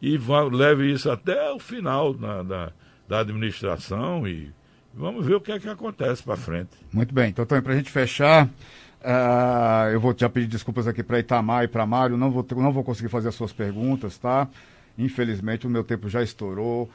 E 0.00 0.16
vá, 0.16 0.42
leve 0.42 0.90
isso 0.90 1.10
até 1.10 1.50
o 1.52 1.58
final 1.58 2.14
na, 2.14 2.42
na 2.42 2.72
da 3.10 3.18
administração 3.18 4.26
e 4.26 4.52
vamos 4.94 5.26
ver 5.26 5.34
o 5.34 5.40
que 5.40 5.50
é 5.50 5.58
que 5.58 5.68
acontece 5.68 6.22
para 6.22 6.36
frente. 6.36 6.70
Muito 6.92 7.12
bem, 7.12 7.30
então, 7.30 7.44
para 7.44 7.72
a 7.72 7.76
gente 7.76 7.90
fechar, 7.90 8.46
uh, 8.46 9.90
eu 9.92 10.00
vou 10.00 10.14
já 10.16 10.28
pedir 10.28 10.46
desculpas 10.46 10.86
aqui 10.86 11.02
para 11.02 11.18
Itamar 11.18 11.64
e 11.64 11.68
para 11.68 11.84
Mário, 11.84 12.16
não 12.16 12.30
vou, 12.30 12.46
não 12.56 12.72
vou 12.72 12.84
conseguir 12.84 13.08
fazer 13.08 13.28
as 13.28 13.34
suas 13.34 13.52
perguntas, 13.52 14.16
tá? 14.16 14.46
Infelizmente 14.96 15.66
o 15.66 15.70
meu 15.70 15.82
tempo 15.82 16.08
já 16.08 16.22
estourou, 16.22 16.88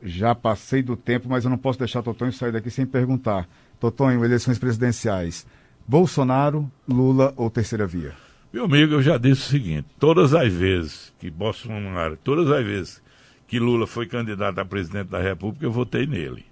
já 0.00 0.36
passei 0.36 0.82
do 0.82 0.96
tempo, 0.96 1.28
mas 1.28 1.42
eu 1.42 1.50
não 1.50 1.58
posso 1.58 1.80
deixar 1.80 2.00
Totonho 2.00 2.32
sair 2.32 2.52
daqui 2.52 2.70
sem 2.70 2.86
perguntar. 2.86 3.48
Totonho, 3.80 4.24
eleições 4.24 4.58
presidenciais, 4.58 5.44
Bolsonaro, 5.86 6.70
Lula 6.88 7.34
ou 7.36 7.50
terceira 7.50 7.88
via? 7.88 8.25
Meu 8.52 8.64
amigo, 8.64 8.94
eu 8.94 9.02
já 9.02 9.18
disse 9.18 9.42
o 9.42 9.50
seguinte: 9.50 9.86
todas 9.98 10.34
as 10.34 10.52
vezes 10.52 11.14
que 11.18 11.30
Bolsonaro, 11.30 12.16
todas 12.16 12.50
as 12.50 12.64
vezes 12.64 13.02
que 13.46 13.58
Lula 13.58 13.86
foi 13.86 14.06
candidato 14.06 14.58
a 14.58 14.64
presidente 14.64 15.08
da 15.08 15.20
República, 15.20 15.64
eu 15.64 15.72
votei 15.72 16.06
nele. 16.06 16.44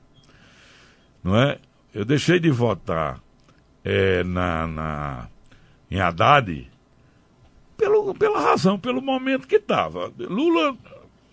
Não 1.23 1.37
é? 1.37 1.59
Eu 1.93 2.05
deixei 2.05 2.39
de 2.39 2.51
votar 2.51 3.21
é, 3.85 4.23
na, 4.25 4.67
na, 4.67 5.29
em 5.91 6.01
Haddad 6.01 6.71
pelo, 7.77 8.15
pela 8.15 8.41
razão, 8.41 8.79
pelo 8.79 9.01
momento 9.01 9.47
que 9.47 9.57
estava. 9.57 10.13
Lula 10.19 10.77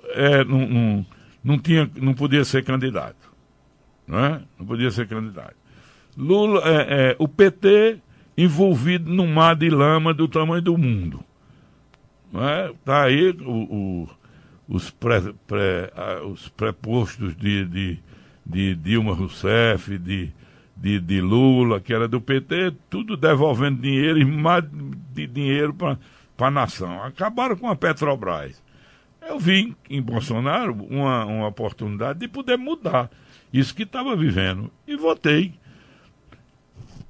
é, 0.09 0.43
não, 0.43 0.67
não, 0.67 1.05
não, 1.43 1.59
tinha, 1.59 1.89
não 1.95 2.13
podia 2.13 2.43
ser 2.43 2.63
candidato. 2.63 3.31
Não, 4.07 4.19
é? 4.19 4.41
não 4.59 4.65
podia 4.65 4.91
ser 4.91 5.07
candidato. 5.07 5.55
Lula, 6.17 6.61
é, 6.65 7.11
é, 7.11 7.15
o 7.17 7.27
PT 7.27 7.99
envolvido 8.43 9.11
num 9.11 9.27
mar 9.27 9.55
de 9.55 9.69
lama 9.69 10.13
do 10.13 10.27
tamanho 10.27 10.61
do 10.61 10.77
mundo. 10.77 11.23
É? 12.33 12.73
Tá 12.85 13.03
aí 13.03 13.29
o, 13.41 13.51
o 13.51 14.09
os, 14.67 14.89
pré, 14.89 15.21
pré, 15.45 15.91
os 16.23 16.47
prepostos 16.47 17.35
de, 17.35 17.65
de, 17.65 17.99
de 18.45 18.75
Dilma 18.75 19.13
Rousseff, 19.13 19.97
de, 19.97 20.31
de, 20.77 20.99
de, 20.99 21.19
Lula, 21.19 21.81
que 21.81 21.93
era 21.93 22.07
do 22.07 22.21
PT, 22.21 22.73
tudo 22.89 23.17
devolvendo 23.17 23.81
dinheiro 23.81 24.17
e 24.17 24.23
mais 24.23 24.63
de 25.13 25.27
dinheiro 25.27 25.73
para 25.73 25.97
a 26.39 26.51
nação. 26.51 27.03
Acabaram 27.03 27.57
com 27.57 27.67
a 27.67 27.75
Petrobras. 27.75 28.63
Eu 29.21 29.37
vi 29.37 29.75
em 29.89 30.01
Bolsonaro 30.01 30.73
uma, 30.89 31.25
uma 31.25 31.47
oportunidade 31.47 32.19
de 32.19 32.27
poder 32.29 32.57
mudar 32.57 33.11
isso 33.53 33.75
que 33.75 33.83
estava 33.83 34.15
vivendo 34.15 34.71
e 34.87 34.95
votei. 34.95 35.53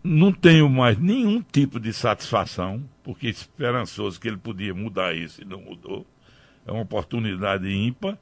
Não 0.04 0.32
tenho 0.32 0.68
mais 0.70 0.98
nenhum 0.98 1.42
tipo 1.42 1.80
de 1.80 1.94
satisfação, 1.94 2.84
porque 3.04 3.28
esperançoso 3.28 4.20
que 4.20 4.28
ele 4.28 4.38
podia 4.38 4.74
mudar 4.74 5.16
isso 5.16 5.42
e 5.42 5.46
não 5.46 5.62
mudou 5.62 6.06
é 6.66 6.72
uma 6.72 6.82
oportunidade 6.82 7.70
ímpar, 7.70 8.18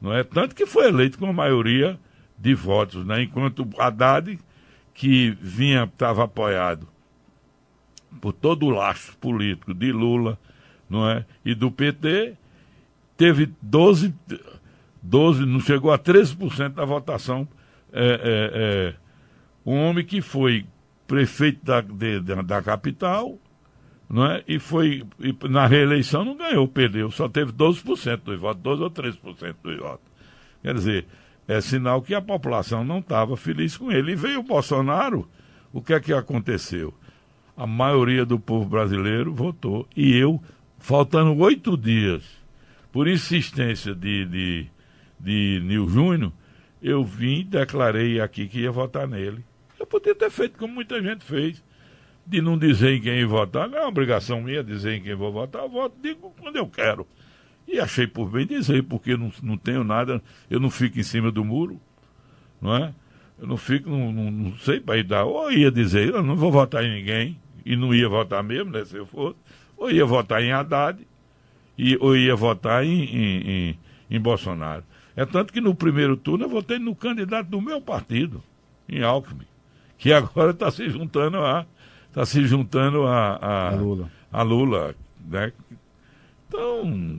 não 0.00 0.12
é? 0.12 0.22
Tanto 0.22 0.54
que 0.54 0.66
foi 0.66 0.88
eleito 0.88 1.18
com 1.18 1.26
a 1.26 1.32
maioria 1.32 1.98
de 2.38 2.54
votos, 2.54 3.04
né? 3.06 3.22
Enquanto 3.22 3.68
Haddad, 3.78 4.38
que 4.92 5.30
vinha, 5.40 5.84
estava 5.84 6.24
apoiado 6.24 6.88
por 8.20 8.32
todo 8.32 8.66
o 8.66 8.70
laço 8.70 9.16
político 9.18 9.74
de 9.74 9.92
Lula, 9.92 10.38
não 10.88 11.08
é? 11.08 11.24
E 11.44 11.54
do 11.54 11.70
PT, 11.70 12.36
teve 13.16 13.52
12, 13.62 14.14
12 15.02 15.46
não 15.46 15.60
chegou 15.60 15.92
a 15.92 15.98
13% 15.98 16.74
da 16.74 16.84
votação. 16.84 17.48
É, 17.92 18.04
é, 18.04 18.14
é, 18.54 18.94
um 19.64 19.76
homem 19.76 20.04
que 20.04 20.20
foi 20.20 20.66
prefeito 21.14 21.64
da, 21.64 21.80
de, 21.80 22.20
da 22.20 22.60
capital, 22.60 23.38
não 24.10 24.26
é? 24.26 24.42
e 24.48 24.58
foi 24.58 25.04
e 25.20 25.48
na 25.48 25.64
reeleição 25.64 26.24
não 26.24 26.36
ganhou, 26.36 26.66
perdeu, 26.66 27.08
só 27.08 27.28
teve 27.28 27.52
12% 27.52 28.16
dos 28.24 28.40
votos, 28.40 28.62
12 28.62 28.82
ou 28.82 28.90
13% 28.90 29.54
dos 29.62 29.78
votos. 29.78 30.06
Quer 30.60 30.74
dizer, 30.74 31.06
é 31.46 31.60
sinal 31.60 32.02
que 32.02 32.16
a 32.16 32.20
população 32.20 32.84
não 32.84 32.98
estava 32.98 33.36
feliz 33.36 33.76
com 33.76 33.92
ele. 33.92 34.12
E 34.12 34.16
veio 34.16 34.40
o 34.40 34.42
Bolsonaro, 34.42 35.28
o 35.72 35.80
que 35.80 35.94
é 35.94 36.00
que 36.00 36.12
aconteceu? 36.12 36.92
A 37.56 37.66
maioria 37.66 38.26
do 38.26 38.40
povo 38.40 38.68
brasileiro 38.68 39.32
votou. 39.32 39.86
E 39.96 40.16
eu, 40.16 40.42
faltando 40.78 41.36
oito 41.36 41.76
dias, 41.76 42.24
por 42.90 43.06
insistência 43.06 43.94
de, 43.94 44.24
de, 44.24 44.66
de 45.20 45.62
Nil 45.64 45.88
Júnior, 45.88 46.32
eu 46.82 47.04
vim 47.04 47.44
declarei 47.44 48.20
aqui 48.20 48.48
que 48.48 48.60
ia 48.60 48.72
votar 48.72 49.06
nele. 49.06 49.44
Eu 49.84 49.86
poderia 49.86 50.14
ter 50.14 50.30
feito 50.30 50.58
como 50.58 50.72
muita 50.72 51.00
gente 51.02 51.22
fez 51.24 51.62
de 52.26 52.40
não 52.40 52.56
dizer 52.56 52.94
em 52.94 53.02
quem 53.02 53.22
votar, 53.26 53.68
não 53.68 53.76
é 53.76 53.86
obrigação 53.86 54.40
minha 54.40 54.64
dizer 54.64 54.94
em 54.94 55.02
quem 55.02 55.14
vou 55.14 55.30
votar, 55.30 55.62
eu 55.62 55.68
voto, 55.68 55.94
digo 56.02 56.34
quando 56.40 56.56
eu 56.56 56.66
quero. 56.66 57.06
E 57.68 57.78
achei 57.78 58.06
por 58.06 58.30
bem 58.30 58.46
dizer, 58.46 58.82
porque 58.84 59.14
não, 59.14 59.30
não 59.42 59.58
tenho 59.58 59.84
nada, 59.84 60.22
eu 60.48 60.58
não 60.58 60.70
fico 60.70 60.98
em 60.98 61.02
cima 61.02 61.30
do 61.30 61.44
muro, 61.44 61.78
não 62.62 62.74
é? 62.74 62.94
eu 63.38 63.46
não 63.46 63.58
fico, 63.58 63.90
não, 63.90 64.10
não, 64.10 64.30
não 64.30 64.56
sei 64.56 64.80
para 64.80 64.96
ir 64.96 65.04
dar. 65.04 65.24
Ou 65.24 65.52
ia 65.52 65.70
dizer, 65.70 66.08
eu 66.08 66.22
não 66.22 66.34
vou 66.34 66.50
votar 66.50 66.82
em 66.82 66.94
ninguém, 66.94 67.38
e 67.62 67.76
não 67.76 67.94
ia 67.94 68.08
votar 68.08 68.42
mesmo, 68.42 68.70
né, 68.70 68.86
se 68.86 68.96
eu 68.96 69.04
fosse. 69.04 69.36
Ou 69.76 69.90
ia 69.90 70.06
votar 70.06 70.42
em 70.42 70.50
Haddad, 70.50 71.06
e, 71.76 71.98
ou 72.00 72.16
ia 72.16 72.34
votar 72.34 72.86
em, 72.86 73.04
em, 73.04 73.50
em, 73.50 73.78
em 74.10 74.20
Bolsonaro. 74.20 74.82
É 75.14 75.26
tanto 75.26 75.52
que 75.52 75.60
no 75.60 75.74
primeiro 75.74 76.16
turno 76.16 76.46
eu 76.46 76.48
votei 76.48 76.78
no 76.78 76.96
candidato 76.96 77.50
do 77.50 77.60
meu 77.60 77.82
partido, 77.82 78.42
em 78.88 79.02
Alckmin, 79.02 79.44
que 80.04 80.12
agora 80.12 80.50
está 80.50 80.70
se 80.70 80.86
juntando 80.90 81.38
a. 81.38 81.64
Está 82.10 82.26
se 82.26 82.44
juntando 82.44 83.06
a, 83.06 83.36
a, 83.36 83.68
a 83.68 83.74
Lula. 83.74 84.10
A 84.30 84.42
Lula 84.42 84.94
né? 85.26 85.50
Então, 86.46 87.18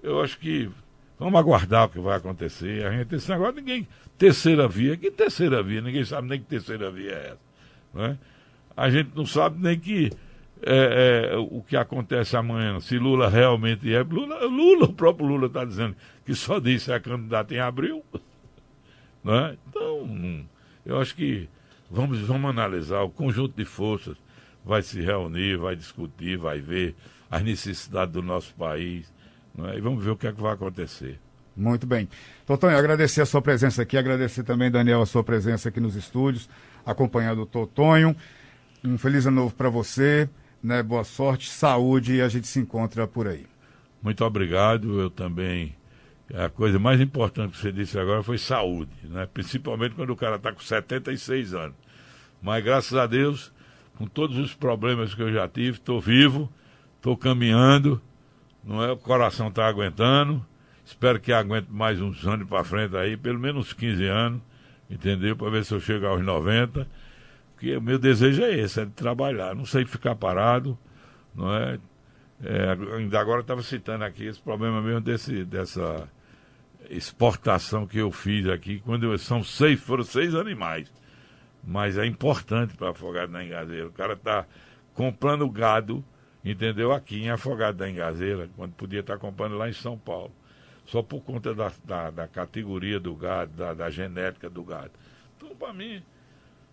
eu 0.00 0.22
acho 0.22 0.38
que 0.38 0.70
vamos 1.18 1.34
aguardar 1.34 1.86
o 1.86 1.88
que 1.88 1.98
vai 1.98 2.16
acontecer. 2.16 2.86
A 2.86 2.92
gente, 2.92 3.12
esse 3.16 3.28
negócio, 3.28 3.56
ninguém. 3.56 3.88
Terceira 4.16 4.68
via, 4.68 4.96
que 4.96 5.10
terceira 5.10 5.64
via? 5.64 5.80
Ninguém 5.80 6.04
sabe 6.04 6.28
nem 6.28 6.38
que 6.38 6.46
terceira 6.46 6.92
via 6.92 7.10
é 7.10 7.26
essa. 7.26 7.38
Né? 7.92 8.18
A 8.76 8.88
gente 8.88 9.10
não 9.16 9.26
sabe 9.26 9.60
nem 9.60 9.76
que 9.76 10.12
é, 10.62 11.32
é, 11.32 11.36
o 11.36 11.60
que 11.60 11.76
acontece 11.76 12.36
amanhã, 12.36 12.78
se 12.78 12.98
Lula 12.98 13.28
realmente 13.28 13.92
é. 13.92 14.00
Lula, 14.00 14.44
Lula 14.44 14.84
o 14.84 14.92
próprio 14.92 15.26
Lula 15.26 15.48
está 15.48 15.64
dizendo 15.64 15.96
que 16.24 16.36
só 16.36 16.60
disse 16.60 16.92
é 16.92 17.00
candidato 17.00 17.52
em 17.52 17.58
abril. 17.58 18.04
Né? 19.24 19.58
Então, 19.68 20.46
eu 20.86 21.00
acho 21.00 21.16
que 21.16 21.48
vamos, 21.92 22.18
vamos 22.20 22.50
analisar 22.50 23.02
o 23.02 23.10
conjunto 23.10 23.54
de 23.56 23.64
forças, 23.64 24.16
vai 24.64 24.82
se 24.82 25.00
reunir, 25.00 25.58
vai 25.58 25.76
discutir, 25.76 26.38
vai 26.38 26.60
ver 26.60 26.96
as 27.30 27.42
necessidades 27.42 28.12
do 28.12 28.22
nosso 28.22 28.54
país. 28.54 29.12
Né? 29.54 29.76
E 29.76 29.80
vamos 29.80 30.02
ver 30.02 30.10
o 30.10 30.16
que 30.16 30.26
é 30.26 30.32
que 30.32 30.40
vai 30.40 30.54
acontecer. 30.54 31.20
Muito 31.54 31.86
bem. 31.86 32.08
Totonho, 32.46 32.76
agradecer 32.76 33.20
a 33.20 33.26
sua 33.26 33.42
presença 33.42 33.82
aqui, 33.82 33.98
agradecer 33.98 34.42
também, 34.42 34.70
Daniel, 34.70 35.02
a 35.02 35.06
sua 35.06 35.22
presença 35.22 35.68
aqui 35.68 35.80
nos 35.80 35.94
estúdios, 35.94 36.48
acompanhando 36.84 37.42
o 37.42 37.46
Totonho. 37.46 38.16
Um 38.82 38.96
feliz 38.96 39.26
ano 39.26 39.42
novo 39.42 39.54
para 39.54 39.68
você, 39.68 40.28
né? 40.62 40.82
Boa 40.82 41.04
sorte, 41.04 41.50
saúde 41.50 42.14
e 42.14 42.22
a 42.22 42.28
gente 42.28 42.46
se 42.46 42.58
encontra 42.58 43.06
por 43.06 43.28
aí. 43.28 43.46
Muito 44.02 44.24
obrigado. 44.24 44.98
Eu 44.98 45.10
também. 45.10 45.76
A 46.34 46.48
coisa 46.48 46.78
mais 46.78 47.00
importante 47.00 47.52
que 47.52 47.58
você 47.58 47.70
disse 47.70 47.98
agora 47.98 48.22
foi 48.22 48.38
saúde, 48.38 48.90
né? 49.04 49.26
principalmente 49.32 49.94
quando 49.94 50.10
o 50.10 50.16
cara 50.16 50.36
está 50.36 50.52
com 50.52 50.60
76 50.60 51.52
anos. 51.52 51.76
Mas 52.40 52.64
graças 52.64 52.96
a 52.96 53.06
Deus, 53.06 53.52
com 53.96 54.06
todos 54.06 54.38
os 54.38 54.54
problemas 54.54 55.14
que 55.14 55.22
eu 55.22 55.32
já 55.32 55.46
tive, 55.46 55.76
estou 55.78 56.00
vivo, 56.00 56.50
estou 56.96 57.16
caminhando, 57.16 58.00
não 58.64 58.82
é? 58.82 58.92
O 58.92 58.96
coração 58.96 59.48
está 59.48 59.66
aguentando. 59.66 60.44
Espero 60.84 61.20
que 61.20 61.32
aguente 61.32 61.68
mais 61.70 62.00
uns 62.00 62.26
anos 62.26 62.48
para 62.48 62.64
frente 62.64 62.96
aí, 62.96 63.16
pelo 63.16 63.38
menos 63.38 63.72
15 63.72 64.06
anos, 64.06 64.40
entendeu? 64.90 65.36
Para 65.36 65.50
ver 65.50 65.64
se 65.64 65.74
eu 65.74 65.80
chego 65.80 66.06
aos 66.06 66.24
90 66.24 66.88
porque 67.62 67.76
o 67.76 67.80
meu 67.80 67.96
desejo 67.96 68.42
é 68.42 68.58
esse, 68.58 68.80
é 68.80 68.84
de 68.84 68.90
trabalhar, 68.90 69.54
não 69.54 69.64
sei 69.64 69.84
ficar 69.84 70.16
parado, 70.16 70.76
não 71.32 71.54
é? 71.54 71.78
é 72.42 72.96
ainda 72.96 73.20
agora 73.20 73.40
estava 73.40 73.62
citando 73.62 74.02
aqui 74.02 74.24
esse 74.24 74.40
problema 74.40 74.82
mesmo 74.82 75.00
desse, 75.00 75.44
dessa 75.44 76.08
exportação 76.90 77.86
que 77.86 77.98
eu 77.98 78.10
fiz 78.10 78.46
aqui, 78.48 78.80
quando 78.80 79.04
eu, 79.04 79.18
são 79.18 79.42
seis, 79.42 79.80
foram 79.80 80.04
seis 80.04 80.34
animais. 80.34 80.92
Mas 81.64 81.96
é 81.96 82.04
importante 82.06 82.76
para 82.76 82.90
Afogado 82.90 83.32
da 83.32 83.44
Engazeira. 83.44 83.86
O 83.86 83.92
cara 83.92 84.14
está 84.14 84.46
comprando 84.94 85.48
gado, 85.48 86.04
entendeu? 86.44 86.92
Aqui 86.92 87.22
em 87.22 87.30
Afogado 87.30 87.78
da 87.78 87.88
Engazeira, 87.88 88.48
quando 88.56 88.72
podia 88.72 89.00
estar 89.00 89.14
tá 89.14 89.18
comprando 89.18 89.56
lá 89.56 89.68
em 89.68 89.72
São 89.72 89.96
Paulo. 89.96 90.32
Só 90.84 91.02
por 91.02 91.22
conta 91.22 91.54
da, 91.54 91.72
da, 91.84 92.10
da 92.10 92.28
categoria 92.28 92.98
do 92.98 93.14
gado, 93.14 93.52
da, 93.52 93.72
da 93.72 93.90
genética 93.90 94.50
do 94.50 94.64
gado. 94.64 94.90
Então, 95.36 95.54
para 95.54 95.72
mim, 95.72 96.02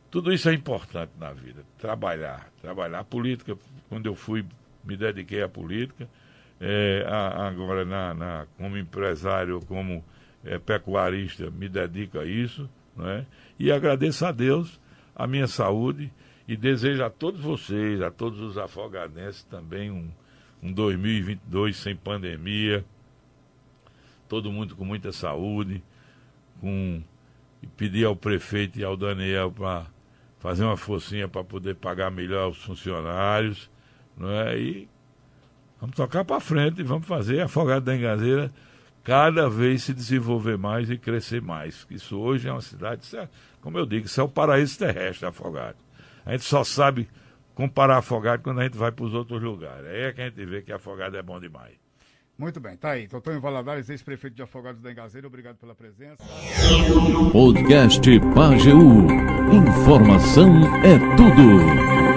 tudo 0.10 0.34
isso 0.34 0.49
é 0.49 0.53
importante 0.53 1.12
na 1.20 1.32
vida. 1.32 1.64
Trabalhar, 1.78 2.49
trabalhar. 2.62 2.99
A 2.99 3.03
política, 3.03 3.55
quando 3.88 4.07
eu 4.07 4.16
fui, 4.16 4.43
me 4.84 4.97
dediquei 4.97 5.43
à 5.43 5.47
política. 5.47 6.10
É, 6.60 7.05
agora, 7.07 7.86
na, 7.86 8.14
na, 8.14 8.47
como 8.57 8.78
empresário, 8.78 9.60
como 9.68 10.03
é, 10.43 10.57
pecuarista, 10.57 11.49
me 11.49 11.70
dedico 11.70 12.20
a 12.20 12.26
isso. 12.26 12.70
Né? 12.95 13.26
E 13.57 13.72
agradeço 13.72 14.26
a 14.26 14.32
Deus 14.32 14.80
a 15.16 15.26
minha 15.26 15.47
saúde 15.47 16.12
e 16.47 16.57
desejo 16.57 17.03
a 17.03 17.10
todos 17.10 17.41
vocês, 17.41 18.01
a 18.01 18.10
todos 18.10 18.39
os 18.39 18.57
afogadenses 18.57 19.43
também 19.43 19.91
um, 19.91 20.10
um 20.62 20.74
2022 20.74 21.78
sem 21.78 21.95
pandemia, 21.95 22.84
todo 24.28 24.51
mundo 24.51 24.76
com 24.76 24.84
muita 24.84 25.12
saúde, 25.12 25.84
com 26.60 27.01
e 27.62 27.68
pedir 27.68 28.05
ao 28.05 28.16
prefeito 28.16 28.80
e 28.80 28.84
ao 28.84 28.95
Daniel 28.95 29.51
para 29.51 29.86
fazer 30.39 30.64
uma 30.64 30.78
forcinha 30.78 31.28
para 31.28 31.43
poder 31.43 31.76
pagar 31.76 32.10
melhor 32.10 32.49
os 32.49 32.64
funcionários, 32.64 33.70
não 34.16 34.32
é? 34.32 34.57
E 34.57 34.89
vamos 35.80 35.96
tocar 35.96 36.26
para 36.26 36.40
frente, 36.40 36.84
vamos 36.84 37.08
fazer 37.08 37.42
a 37.42 37.46
Afogado 37.46 37.86
da 37.86 37.96
Engazeira 37.96 38.52
cada 39.04 39.50
vez 39.50 39.84
se 39.84 39.94
desenvolver 39.94 40.58
mais 40.58 40.90
e 40.90 40.98
crescer 40.98 41.42
mais. 41.42 41.88
Isso 41.90 42.18
hoje 42.18 42.48
é 42.48 42.52
uma 42.52 42.62
cidade, 42.62 43.16
é, 43.16 43.28
como 43.62 43.78
eu 43.78 43.86
digo, 43.86 44.06
isso 44.06 44.22
é 44.22 44.24
o 44.24 44.30
paraíso 44.30 44.78
terrestre, 44.78 45.26
Afogado. 45.26 45.78
A 46.26 46.32
gente 46.34 46.44
só 46.44 46.64
sabe 46.64 47.10
comparar 47.56 47.98
Afogado 47.98 48.44
quando 48.44 48.60
a 48.60 48.64
gente 48.64 48.78
vai 48.78 48.92
para 48.92 49.06
os 49.06 49.14
outros 49.14 49.42
lugares. 49.42 49.86
Aí 49.88 50.02
é 50.02 50.14
que 50.14 50.22
a 50.22 50.26
gente 50.26 50.46
vê 50.46 50.62
que 50.62 50.72
Afogado 50.72 51.18
é 51.18 51.24
bom 51.24 51.40
demais. 51.40 51.74
Muito 52.40 52.58
bem, 52.58 52.78
tá 52.78 52.92
aí. 52.92 53.06
Totônio 53.06 53.42
Valadares, 53.42 53.90
ex-prefeito 53.90 54.38
de 54.38 54.42
Afogados 54.42 54.82
da 54.82 54.90
Engazeira, 54.90 55.28
obrigado 55.28 55.58
pela 55.58 55.76
presença. 55.76 56.24
Podcast 57.34 58.02
Pageu. 58.34 58.80
Informação 59.52 60.50
é 60.82 60.98
tudo. 61.18 62.09